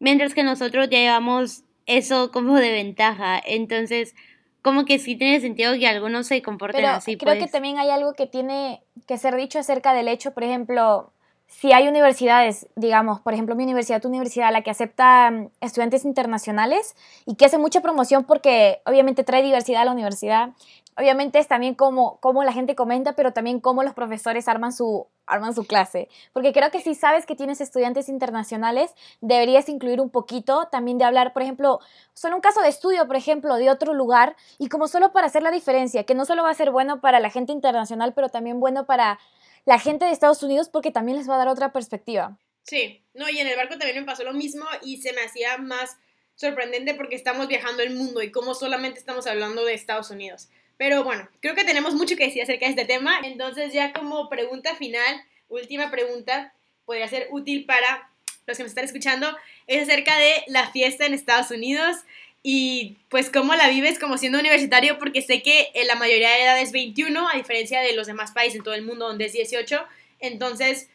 mientras 0.00 0.34
que 0.34 0.42
nosotros 0.42 0.88
ya 0.90 0.98
llevamos 0.98 1.62
eso 1.86 2.30
como 2.30 2.56
de 2.56 2.70
ventaja. 2.70 3.40
Entonces, 3.44 4.14
como 4.62 4.84
que 4.84 4.98
sí 4.98 5.16
tiene 5.16 5.40
sentido 5.40 5.74
que 5.74 5.86
algunos 5.86 6.26
se 6.26 6.42
comporten 6.42 6.82
Pero 6.82 6.94
así. 6.94 7.16
Creo 7.16 7.34
que 7.34 7.40
pues. 7.40 7.52
también 7.52 7.78
hay 7.78 7.90
algo 7.90 8.14
que 8.14 8.26
tiene 8.26 8.82
que 9.06 9.16
ser 9.18 9.36
dicho 9.36 9.58
acerca 9.58 9.92
del 9.94 10.08
hecho, 10.08 10.32
por 10.32 10.44
ejemplo, 10.44 11.12
si 11.48 11.72
hay 11.72 11.88
universidades, 11.88 12.68
digamos, 12.76 13.20
por 13.20 13.32
ejemplo, 13.32 13.54
mi 13.54 13.64
universidad, 13.64 14.02
tu 14.02 14.08
universidad, 14.08 14.52
la 14.52 14.62
que 14.62 14.70
acepta 14.70 15.30
mm, 15.30 15.48
estudiantes 15.60 16.04
internacionales 16.04 16.94
y 17.24 17.36
que 17.36 17.46
hace 17.46 17.58
mucha 17.58 17.80
promoción 17.80 18.24
porque 18.24 18.80
obviamente 18.84 19.24
trae 19.24 19.42
diversidad 19.42 19.82
a 19.82 19.84
la 19.86 19.92
universidad, 19.92 20.50
obviamente 20.98 21.38
es 21.38 21.46
también 21.46 21.74
como, 21.74 22.18
como 22.20 22.42
la 22.42 22.52
gente 22.52 22.74
comenta, 22.74 23.14
pero 23.14 23.32
también 23.32 23.60
cómo 23.60 23.82
los 23.82 23.94
profesores 23.94 24.48
arman 24.48 24.72
su, 24.72 25.06
arman 25.26 25.54
su 25.54 25.64
clase. 25.64 26.08
Porque 26.32 26.52
creo 26.52 26.70
que 26.70 26.80
si 26.80 26.94
sabes 26.94 27.24
que 27.24 27.36
tienes 27.36 27.60
estudiantes 27.60 28.08
internacionales, 28.08 28.92
deberías 29.20 29.68
incluir 29.68 30.00
un 30.00 30.10
poquito 30.10 30.68
también 30.70 30.98
de 30.98 31.04
hablar, 31.04 31.32
por 31.32 31.42
ejemplo, 31.42 31.80
solo 32.14 32.34
un 32.34 32.42
caso 32.42 32.60
de 32.62 32.68
estudio, 32.68 33.06
por 33.06 33.16
ejemplo, 33.16 33.54
de 33.56 33.70
otro 33.70 33.94
lugar, 33.94 34.36
y 34.58 34.68
como 34.68 34.88
solo 34.88 35.12
para 35.12 35.28
hacer 35.28 35.42
la 35.42 35.52
diferencia, 35.52 36.04
que 36.04 36.14
no 36.14 36.24
solo 36.24 36.42
va 36.42 36.50
a 36.50 36.54
ser 36.54 36.70
bueno 36.72 37.00
para 37.00 37.20
la 37.20 37.30
gente 37.30 37.52
internacional, 37.52 38.12
pero 38.12 38.28
también 38.28 38.58
bueno 38.58 38.84
para 38.84 39.20
la 39.64 39.78
gente 39.78 40.04
de 40.04 40.10
Estados 40.10 40.42
Unidos 40.42 40.68
porque 40.68 40.90
también 40.90 41.18
les 41.18 41.28
va 41.28 41.36
a 41.36 41.38
dar 41.38 41.48
otra 41.48 41.72
perspectiva. 41.72 42.38
Sí, 42.64 43.04
no, 43.14 43.28
y 43.28 43.38
en 43.38 43.46
el 43.46 43.56
barco 43.56 43.78
también 43.78 44.00
me 44.00 44.04
pasó 44.04 44.24
lo 44.24 44.32
mismo 44.32 44.64
y 44.82 44.98
se 44.98 45.12
me 45.12 45.22
hacía 45.22 45.58
más 45.58 45.96
sorprendente 46.34 46.94
porque 46.94 47.16
estamos 47.16 47.48
viajando 47.48 47.82
el 47.82 47.94
mundo 47.94 48.22
y 48.22 48.30
como 48.30 48.54
solamente 48.54 48.98
estamos 48.98 49.26
hablando 49.26 49.64
de 49.64 49.74
Estados 49.74 50.10
Unidos. 50.10 50.48
Pero 50.78 51.04
bueno, 51.04 51.28
creo 51.40 51.54
que 51.54 51.64
tenemos 51.64 51.94
mucho 51.94 52.16
que 52.16 52.24
decir 52.24 52.42
acerca 52.42 52.64
de 52.64 52.70
este 52.70 52.84
tema. 52.86 53.20
Entonces 53.24 53.72
ya 53.74 53.92
como 53.92 54.30
pregunta 54.30 54.74
final, 54.76 55.22
última 55.48 55.90
pregunta, 55.90 56.54
podría 56.86 57.08
ser 57.08 57.28
útil 57.30 57.66
para 57.66 58.08
los 58.46 58.56
que 58.56 58.62
me 58.62 58.68
están 58.68 58.84
escuchando, 58.84 59.36
es 59.66 59.82
acerca 59.82 60.16
de 60.18 60.42
la 60.46 60.70
fiesta 60.70 61.04
en 61.04 61.12
Estados 61.12 61.50
Unidos 61.50 61.96
y 62.42 62.96
pues 63.10 63.28
cómo 63.30 63.54
la 63.54 63.68
vives 63.68 63.98
como 63.98 64.16
siendo 64.16 64.38
universitario, 64.38 64.98
porque 64.98 65.20
sé 65.20 65.42
que 65.42 65.70
la 65.86 65.96
mayoría 65.96 66.30
de 66.30 66.44
edad 66.44 66.60
es 66.60 66.72
21, 66.72 67.28
a 67.28 67.36
diferencia 67.36 67.80
de 67.82 67.92
los 67.92 68.06
demás 68.06 68.32
países 68.32 68.56
en 68.56 68.62
todo 68.62 68.74
el 68.74 68.82
mundo 68.82 69.06
donde 69.06 69.26
es 69.26 69.32
18. 69.32 69.84
Entonces, 70.20 70.88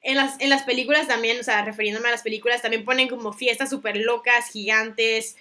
en 0.00 0.16
las, 0.16 0.40
en 0.40 0.48
las 0.48 0.62
películas 0.62 1.06
también, 1.06 1.38
o 1.38 1.42
sea, 1.42 1.64
refiriéndome 1.64 2.08
a 2.08 2.12
las 2.12 2.22
películas, 2.22 2.62
también 2.62 2.84
ponen 2.84 3.08
como 3.08 3.32
fiestas 3.32 3.68
súper 3.68 3.98
locas, 3.98 4.50
gigantes, 4.50 5.36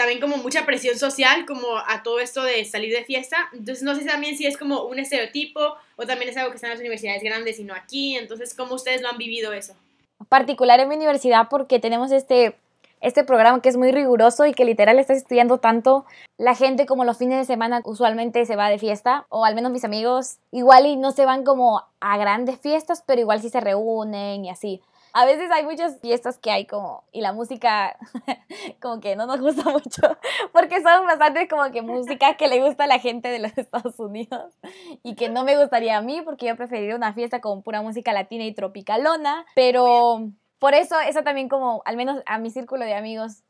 también 0.00 0.18
como 0.18 0.38
mucha 0.38 0.64
presión 0.64 0.98
social, 0.98 1.44
como 1.44 1.76
a 1.76 2.02
todo 2.02 2.20
esto 2.20 2.42
de 2.42 2.64
salir 2.64 2.90
de 2.94 3.04
fiesta. 3.04 3.36
Entonces, 3.52 3.82
no 3.82 3.94
sé 3.94 4.06
también 4.06 4.34
si 4.34 4.46
es 4.46 4.56
como 4.56 4.84
un 4.84 4.98
estereotipo 4.98 5.60
o 5.96 6.06
también 6.06 6.30
es 6.30 6.38
algo 6.38 6.48
que 6.48 6.54
está 6.54 6.68
en 6.68 6.72
las 6.72 6.80
universidades 6.80 7.22
grandes 7.22 7.58
y 7.58 7.64
no 7.64 7.74
aquí. 7.74 8.16
Entonces, 8.16 8.54
¿cómo 8.54 8.76
ustedes 8.76 9.02
lo 9.02 9.10
han 9.10 9.18
vivido 9.18 9.52
eso? 9.52 9.74
Particular 10.30 10.80
en 10.80 10.88
mi 10.88 10.94
universidad 10.94 11.48
porque 11.50 11.80
tenemos 11.80 12.12
este 12.12 12.54
este 13.02 13.24
programa 13.24 13.62
que 13.62 13.68
es 13.70 13.76
muy 13.76 13.92
riguroso 13.92 14.44
y 14.44 14.52
que 14.52 14.66
literal 14.66 14.98
estás 14.98 15.16
estudiando 15.16 15.56
tanto, 15.56 16.04
la 16.36 16.54
gente 16.54 16.84
como 16.84 17.04
los 17.04 17.16
fines 17.16 17.38
de 17.38 17.46
semana 17.46 17.80
usualmente 17.84 18.44
se 18.44 18.56
va 18.56 18.68
de 18.68 18.78
fiesta, 18.78 19.24
o 19.30 19.46
al 19.46 19.54
menos 19.54 19.72
mis 19.72 19.84
amigos, 19.84 20.36
igual 20.52 20.84
y 20.84 20.96
no 20.96 21.10
se 21.12 21.24
van 21.24 21.42
como 21.42 21.82
a 22.00 22.18
grandes 22.18 22.58
fiestas, 22.60 23.02
pero 23.06 23.22
igual 23.22 23.40
sí 23.40 23.48
se 23.48 23.60
reúnen 23.60 24.44
y 24.44 24.50
así. 24.50 24.82
A 25.12 25.24
veces 25.24 25.50
hay 25.50 25.64
muchas 25.64 26.00
fiestas 26.00 26.38
que 26.38 26.50
hay 26.50 26.66
como, 26.66 27.04
y 27.12 27.20
la 27.20 27.32
música 27.32 27.96
como 28.80 29.00
que 29.00 29.16
no 29.16 29.26
nos 29.26 29.40
gusta 29.40 29.64
mucho, 29.70 30.18
porque 30.52 30.82
son 30.82 31.06
bastante 31.06 31.48
como 31.48 31.70
que 31.70 31.82
música 31.82 32.34
que 32.34 32.48
le 32.48 32.64
gusta 32.64 32.84
a 32.84 32.86
la 32.86 32.98
gente 32.98 33.28
de 33.28 33.38
los 33.38 33.52
Estados 33.58 33.98
Unidos 33.98 34.54
y 35.02 35.14
que 35.14 35.28
no 35.28 35.44
me 35.44 35.58
gustaría 35.58 35.96
a 35.96 36.02
mí, 36.02 36.22
porque 36.22 36.46
yo 36.46 36.56
preferiría 36.56 36.96
una 36.96 37.12
fiesta 37.12 37.40
con 37.40 37.62
pura 37.62 37.82
música 37.82 38.12
latina 38.12 38.44
y 38.44 38.54
tropicalona, 38.54 39.46
pero 39.54 40.30
por 40.58 40.74
eso, 40.74 40.98
eso 41.00 41.22
también 41.22 41.48
como, 41.48 41.82
al 41.84 41.96
menos 41.96 42.22
a 42.26 42.38
mi 42.38 42.50
círculo 42.50 42.84
de 42.84 42.94
amigos, 42.94 43.42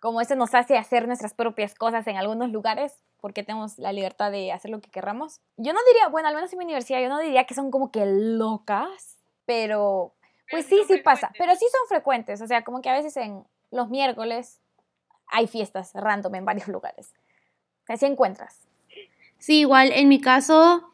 como 0.00 0.20
eso 0.20 0.34
nos 0.34 0.54
hace 0.54 0.76
hacer 0.76 1.06
nuestras 1.06 1.32
propias 1.32 1.74
cosas 1.74 2.06
en 2.06 2.16
algunos 2.16 2.50
lugares, 2.50 3.00
porque 3.20 3.42
tenemos 3.42 3.78
la 3.78 3.92
libertad 3.92 4.30
de 4.30 4.52
hacer 4.52 4.70
lo 4.70 4.82
que 4.82 4.90
querramos. 4.90 5.40
Yo 5.56 5.72
no 5.72 5.80
diría, 5.86 6.08
bueno, 6.08 6.28
al 6.28 6.34
menos 6.34 6.52
en 6.52 6.58
mi 6.58 6.64
universidad, 6.66 7.00
yo 7.00 7.08
no 7.08 7.20
diría 7.20 7.44
que 7.44 7.54
son 7.54 7.70
como 7.70 7.90
que 7.90 8.04
locas, 8.04 9.16
pero 9.46 10.14
pues 10.50 10.66
sí, 10.66 10.80
sí 10.86 10.98
pasa, 10.98 11.32
pero 11.38 11.54
sí 11.54 11.66
son 11.70 11.88
frecuentes, 11.88 12.40
o 12.40 12.46
sea, 12.46 12.62
como 12.62 12.82
que 12.82 12.90
a 12.90 12.94
veces 12.94 13.16
en 13.16 13.44
los 13.70 13.88
miércoles 13.90 14.60
hay 15.26 15.46
fiestas 15.46 15.92
random 15.94 16.34
en 16.36 16.44
varios 16.44 16.68
lugares. 16.68 17.12
Así 17.88 18.06
encuentras. 18.06 18.66
Sí, 19.38 19.60
igual 19.60 19.92
en 19.92 20.08
mi 20.08 20.20
caso, 20.20 20.90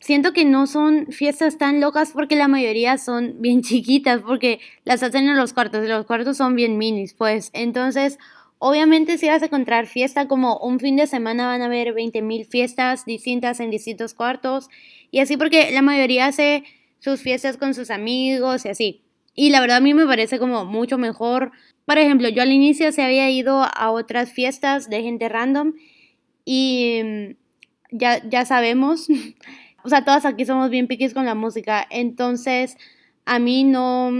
siento 0.00 0.32
que 0.32 0.44
no 0.44 0.66
son 0.66 1.06
fiestas 1.08 1.58
tan 1.58 1.80
locas 1.80 2.12
porque 2.12 2.36
la 2.36 2.48
mayoría 2.48 2.98
son 2.98 3.40
bien 3.40 3.62
chiquitas, 3.62 4.20
porque 4.22 4.60
las 4.84 5.02
hacen 5.02 5.28
en 5.28 5.36
los 5.36 5.52
cuartos 5.52 5.84
y 5.84 5.88
los 5.88 6.06
cuartos 6.06 6.36
son 6.36 6.54
bien 6.54 6.78
minis, 6.78 7.14
pues. 7.14 7.50
Entonces, 7.52 8.18
obviamente 8.58 9.18
si 9.18 9.28
vas 9.28 9.42
a 9.42 9.46
encontrar 9.46 9.86
fiesta 9.86 10.28
como 10.28 10.58
un 10.58 10.80
fin 10.80 10.96
de 10.96 11.06
semana 11.06 11.46
van 11.46 11.62
a 11.62 11.66
haber 11.66 11.94
20 11.94 12.22
mil 12.22 12.44
fiestas 12.44 13.04
distintas 13.04 13.60
en 13.60 13.70
distintos 13.70 14.14
cuartos 14.14 14.68
y 15.10 15.20
así 15.20 15.36
porque 15.36 15.70
la 15.70 15.82
mayoría 15.82 16.26
hace 16.26 16.64
sus 16.98 17.20
fiestas 17.20 17.56
con 17.56 17.74
sus 17.74 17.90
amigos 17.90 18.64
y 18.64 18.68
así. 18.68 19.02
Y 19.34 19.50
la 19.50 19.60
verdad 19.60 19.78
a 19.78 19.80
mí 19.80 19.94
me 19.94 20.06
parece 20.06 20.38
como 20.38 20.64
mucho 20.64 20.98
mejor. 20.98 21.52
Por 21.84 21.98
ejemplo, 21.98 22.28
yo 22.28 22.42
al 22.42 22.52
inicio 22.52 22.90
se 22.92 23.02
había 23.02 23.30
ido 23.30 23.62
a 23.62 23.90
otras 23.90 24.32
fiestas 24.32 24.90
de 24.90 25.02
gente 25.02 25.28
random 25.28 25.74
y 26.44 27.00
mm, 27.04 27.96
ya, 27.96 28.22
ya 28.28 28.44
sabemos 28.44 29.08
o 29.88 29.88
sea, 29.88 30.04
todas 30.04 30.24
aquí 30.26 30.44
somos 30.44 30.70
bien 30.70 30.86
piquis 30.86 31.14
con 31.14 31.24
la 31.24 31.34
música, 31.34 31.86
entonces 31.90 32.76
a 33.24 33.38
mí 33.38 33.64
no, 33.64 34.10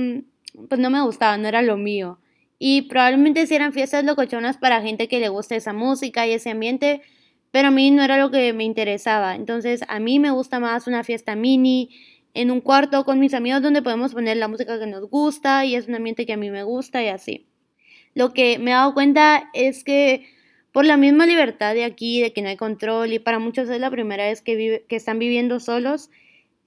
pues 0.68 0.80
no 0.80 0.90
me 0.90 1.02
gustaba, 1.02 1.36
no 1.36 1.48
era 1.48 1.62
lo 1.62 1.76
mío. 1.76 2.18
Y 2.58 2.82
probablemente 2.82 3.46
si 3.46 3.54
eran 3.54 3.72
fiestas 3.72 4.04
locochonas 4.04 4.56
para 4.56 4.80
gente 4.82 5.08
que 5.08 5.20
le 5.20 5.28
gusta 5.28 5.56
esa 5.56 5.72
música 5.72 6.26
y 6.26 6.32
ese 6.32 6.50
ambiente, 6.50 7.02
pero 7.50 7.68
a 7.68 7.70
mí 7.70 7.90
no 7.90 8.02
era 8.02 8.18
lo 8.18 8.30
que 8.30 8.52
me 8.52 8.64
interesaba. 8.64 9.34
Entonces 9.34 9.82
a 9.88 10.00
mí 10.00 10.18
me 10.18 10.30
gusta 10.30 10.58
más 10.58 10.86
una 10.86 11.04
fiesta 11.04 11.36
mini, 11.36 11.90
en 12.38 12.52
un 12.52 12.60
cuarto 12.60 13.04
con 13.04 13.18
mis 13.18 13.34
amigos 13.34 13.62
donde 13.62 13.82
podemos 13.82 14.14
poner 14.14 14.36
la 14.36 14.46
música 14.46 14.78
que 14.78 14.86
nos 14.86 15.10
gusta 15.10 15.64
y 15.64 15.74
es 15.74 15.88
un 15.88 15.96
ambiente 15.96 16.24
que 16.24 16.34
a 16.34 16.36
mí 16.36 16.50
me 16.50 16.62
gusta 16.62 17.02
y 17.02 17.08
así. 17.08 17.48
Lo 18.14 18.32
que 18.32 18.60
me 18.60 18.70
he 18.70 18.74
dado 18.74 18.94
cuenta 18.94 19.50
es 19.54 19.82
que 19.82 20.24
por 20.70 20.84
la 20.84 20.96
misma 20.96 21.26
libertad 21.26 21.74
de 21.74 21.82
aquí, 21.82 22.22
de 22.22 22.32
que 22.32 22.40
no 22.40 22.48
hay 22.48 22.56
control 22.56 23.12
y 23.12 23.18
para 23.18 23.40
muchos 23.40 23.68
es 23.68 23.80
la 23.80 23.90
primera 23.90 24.26
vez 24.26 24.40
que, 24.40 24.54
vive, 24.54 24.84
que 24.88 24.94
están 24.94 25.18
viviendo 25.18 25.58
solos, 25.58 26.10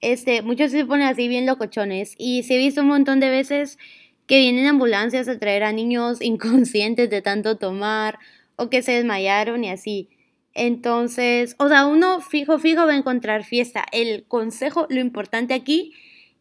este, 0.02 0.42
muchos 0.42 0.72
se 0.72 0.84
ponen 0.84 1.06
así 1.06 1.26
bien 1.26 1.46
locochones 1.46 2.16
y 2.18 2.42
se 2.42 2.56
ha 2.56 2.58
visto 2.58 2.82
un 2.82 2.88
montón 2.88 3.18
de 3.20 3.30
veces 3.30 3.78
que 4.26 4.40
vienen 4.40 4.66
ambulancias 4.66 5.26
a 5.26 5.38
traer 5.38 5.62
a 5.62 5.72
niños 5.72 6.18
inconscientes 6.20 7.08
de 7.08 7.22
tanto 7.22 7.56
tomar 7.56 8.18
o 8.56 8.68
que 8.68 8.82
se 8.82 8.92
desmayaron 8.92 9.64
y 9.64 9.70
así. 9.70 10.10
Entonces, 10.54 11.56
o 11.58 11.68
sea, 11.68 11.86
uno 11.86 12.20
fijo, 12.20 12.58
fijo 12.58 12.86
va 12.86 12.92
a 12.92 12.96
encontrar 12.96 13.44
fiesta. 13.44 13.86
El 13.92 14.24
consejo, 14.24 14.86
lo 14.90 15.00
importante 15.00 15.54
aquí 15.54 15.94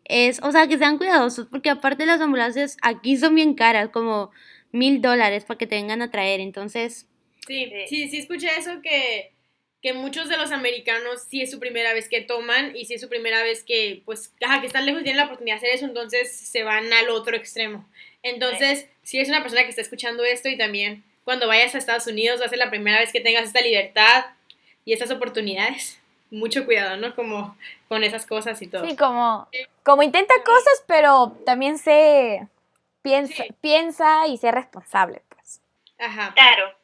es, 0.06 0.42
o 0.44 0.52
sea, 0.52 0.68
que 0.68 0.78
sean 0.78 0.98
cuidadosos, 0.98 1.48
porque 1.50 1.70
aparte 1.70 2.06
las 2.06 2.22
ambulancias 2.22 2.78
aquí 2.82 3.18
son 3.18 3.36
bien 3.36 3.54
caras, 3.54 3.90
como 3.90 4.32
mil 4.72 5.02
dólares 5.02 5.46
para 5.46 5.58
que 5.58 5.68
te 5.68 5.76
vengan 5.76 6.02
a 6.02 6.12
traer. 6.12 6.40
Entonces, 6.40 7.08
Sí, 7.48 7.72
sí, 7.88 8.08
sí 8.08 8.18
escuché 8.20 8.50
eso 8.58 8.82
que, 8.82 9.32
que 9.82 9.94
muchos 9.94 10.30
de 10.30 10.38
los 10.38 10.52
americanos 10.52 11.24
sí 11.30 11.42
es 11.42 11.50
su 11.50 11.60
primera 11.60 11.94
vez 11.94 12.08
que 12.08 12.22
toman 12.22 12.76
y 12.76 12.86
sí 12.86 12.94
es 12.94 13.02
su 13.02 13.10
primera 13.10 13.42
vez 13.44 13.64
que, 13.64 14.04
pues, 14.06 14.34
ajá, 14.42 14.62
que 14.62 14.68
están 14.68 14.86
lejos 14.86 15.02
y 15.02 15.04
tienen 15.06 15.18
la 15.18 15.26
oportunidad 15.26 15.56
de 15.56 15.68
hacer 15.68 15.76
eso, 15.76 15.86
entonces 15.86 16.32
se 16.32 16.64
van 16.64 16.92
al 16.94 17.10
otro 17.10 17.36
extremo. 17.36 17.90
Entonces, 18.24 18.88
si 19.02 19.20
es 19.20 19.30
una 19.30 19.42
persona 19.42 19.64
que 19.64 19.70
está 19.70 19.82
escuchando 19.82 20.24
esto 20.24 20.50
y 20.50 20.58
también 20.58 21.04
cuando 21.24 21.48
vayas 21.48 21.76
a 21.76 21.78
Estados 21.78 22.08
Unidos 22.08 22.42
va 22.42 22.46
a 22.46 22.50
ser 22.50 22.58
la 22.58 22.70
primera 22.70 23.00
vez 23.00 23.12
que 23.12 23.22
tengas 23.22 23.46
esta 23.46 23.62
libertad 23.62 24.26
y 24.86 24.94
estas 24.94 25.12
oportunidades, 25.12 26.00
mucho 26.30 26.66
cuidado, 26.66 26.98
¿no? 26.98 27.14
Como 27.16 27.58
con 27.88 28.04
esas 28.04 28.26
cosas 28.26 28.62
y 28.62 28.68
todo. 28.68 28.86
Sí, 28.86 28.96
como, 28.96 29.48
como 29.84 30.04
intenta 30.04 30.34
cosas, 30.44 30.84
pero 30.88 31.38
también 31.46 31.78
sé, 31.78 32.48
piensa, 33.02 33.44
piensa 33.62 34.28
y 34.28 34.38
sé 34.38 34.52
responsable, 34.52 35.22
pues. 35.30 35.62
Ajá. 36.00 36.34
Claro. 36.34 36.76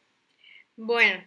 Bueno, 0.75 1.23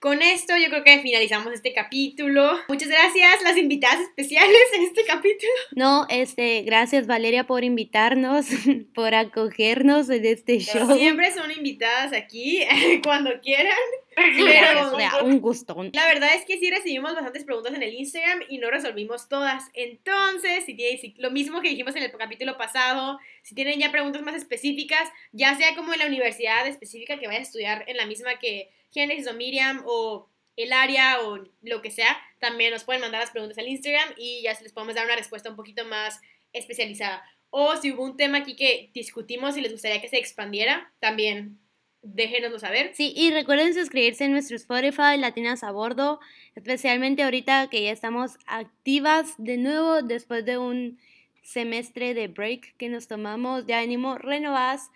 con 0.00 0.22
esto 0.22 0.56
yo 0.56 0.70
creo 0.70 0.82
que 0.82 0.98
finalizamos 1.00 1.52
este 1.52 1.74
capítulo. 1.74 2.58
Muchas 2.68 2.88
gracias 2.88 3.42
las 3.42 3.56
invitadas 3.58 4.00
especiales 4.00 4.62
en 4.74 4.84
este 4.84 5.04
capítulo. 5.04 5.52
No, 5.72 6.06
este, 6.08 6.62
gracias 6.62 7.06
Valeria 7.06 7.46
por 7.46 7.64
invitarnos, 7.64 8.46
por 8.94 9.14
acogernos 9.14 10.08
en 10.08 10.24
este 10.24 10.58
show. 10.58 10.96
Siempre 10.96 11.30
son 11.32 11.50
invitadas 11.50 12.14
aquí 12.14 12.64
cuando 13.04 13.30
quieran. 13.42 13.76
Pero, 14.16 15.24
un 15.24 15.40
gusto. 15.40 15.76
La 15.92 16.06
verdad 16.06 16.30
es 16.34 16.44
que 16.44 16.58
sí 16.58 16.70
recibimos 16.70 17.14
bastantes 17.14 17.44
preguntas 17.44 17.74
en 17.74 17.82
el 17.82 17.94
Instagram 17.94 18.40
y 18.48 18.58
no 18.58 18.70
resolvimos 18.70 19.28
todas. 19.28 19.64
Entonces, 19.74 20.64
si 20.64 20.74
tienen 20.74 20.98
lo 21.18 21.30
mismo 21.30 21.60
que 21.60 21.68
dijimos 21.68 21.94
en 21.96 22.02
el 22.02 22.12
capítulo 22.12 22.56
pasado, 22.58 23.18
si 23.42 23.54
tienen 23.54 23.78
ya 23.78 23.90
preguntas 23.90 24.22
más 24.22 24.34
específicas, 24.34 25.08
ya 25.32 25.54
sea 25.56 25.74
como 25.74 25.92
en 25.92 26.00
la 26.00 26.06
universidad 26.06 26.66
específica 26.66 27.18
que 27.18 27.26
vayan 27.26 27.42
a 27.42 27.44
estudiar 27.44 27.84
en 27.86 27.96
la 27.96 28.06
misma 28.06 28.38
que 28.38 28.70
Génesis 28.90 29.26
o 29.26 29.34
Miriam 29.34 29.82
o 29.86 30.28
el 30.56 30.72
área 30.72 31.20
o 31.22 31.38
lo 31.62 31.82
que 31.82 31.90
sea, 31.90 32.16
también 32.38 32.72
nos 32.72 32.84
pueden 32.84 33.00
mandar 33.00 33.20
las 33.20 33.30
preguntas 33.30 33.58
al 33.58 33.68
Instagram 33.68 34.14
y 34.16 34.42
ya 34.42 34.58
les 34.60 34.72
podemos 34.72 34.94
dar 34.94 35.06
una 35.06 35.16
respuesta 35.16 35.50
un 35.50 35.56
poquito 35.56 35.84
más 35.84 36.20
especializada. 36.52 37.24
O 37.50 37.76
si 37.76 37.92
hubo 37.92 38.04
un 38.04 38.16
tema 38.16 38.38
aquí 38.38 38.56
que 38.56 38.90
discutimos 38.94 39.56
y 39.56 39.60
les 39.60 39.72
gustaría 39.72 40.00
que 40.00 40.08
se 40.08 40.18
expandiera, 40.18 40.92
también 41.00 41.58
déjenoslo 42.02 42.58
saber. 42.58 42.92
Sí, 42.94 43.12
y 43.16 43.30
recuerden 43.30 43.74
suscribirse 43.74 44.24
en 44.24 44.32
nuestro 44.32 44.56
Spotify 44.56 45.18
Latinas 45.18 45.62
a 45.62 45.70
Bordo, 45.70 46.20
especialmente 46.54 47.22
ahorita 47.22 47.68
que 47.68 47.82
ya 47.82 47.90
estamos 47.90 48.38
activas 48.46 49.34
de 49.38 49.56
nuevo 49.56 50.02
después 50.02 50.44
de 50.44 50.58
un 50.58 50.98
semestre 51.42 52.14
de 52.14 52.28
break 52.28 52.76
que 52.76 52.88
nos 52.88 53.08
tomamos, 53.08 53.66
ya 53.66 53.80
venimos 53.80 54.18
renovadas 54.20 54.90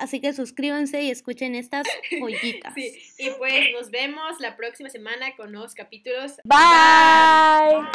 Así 0.00 0.18
que 0.18 0.32
suscríbanse 0.32 1.02
y 1.02 1.10
escuchen 1.10 1.54
estas 1.54 1.86
joyitas. 2.18 2.72
Sí, 2.74 2.98
y 3.18 3.30
pues 3.36 3.66
nos 3.78 3.90
vemos 3.90 4.40
la 4.40 4.56
próxima 4.56 4.88
semana 4.88 5.36
con 5.36 5.52
nuevos 5.52 5.74
capítulos. 5.74 6.36
Bye. 6.44 7.86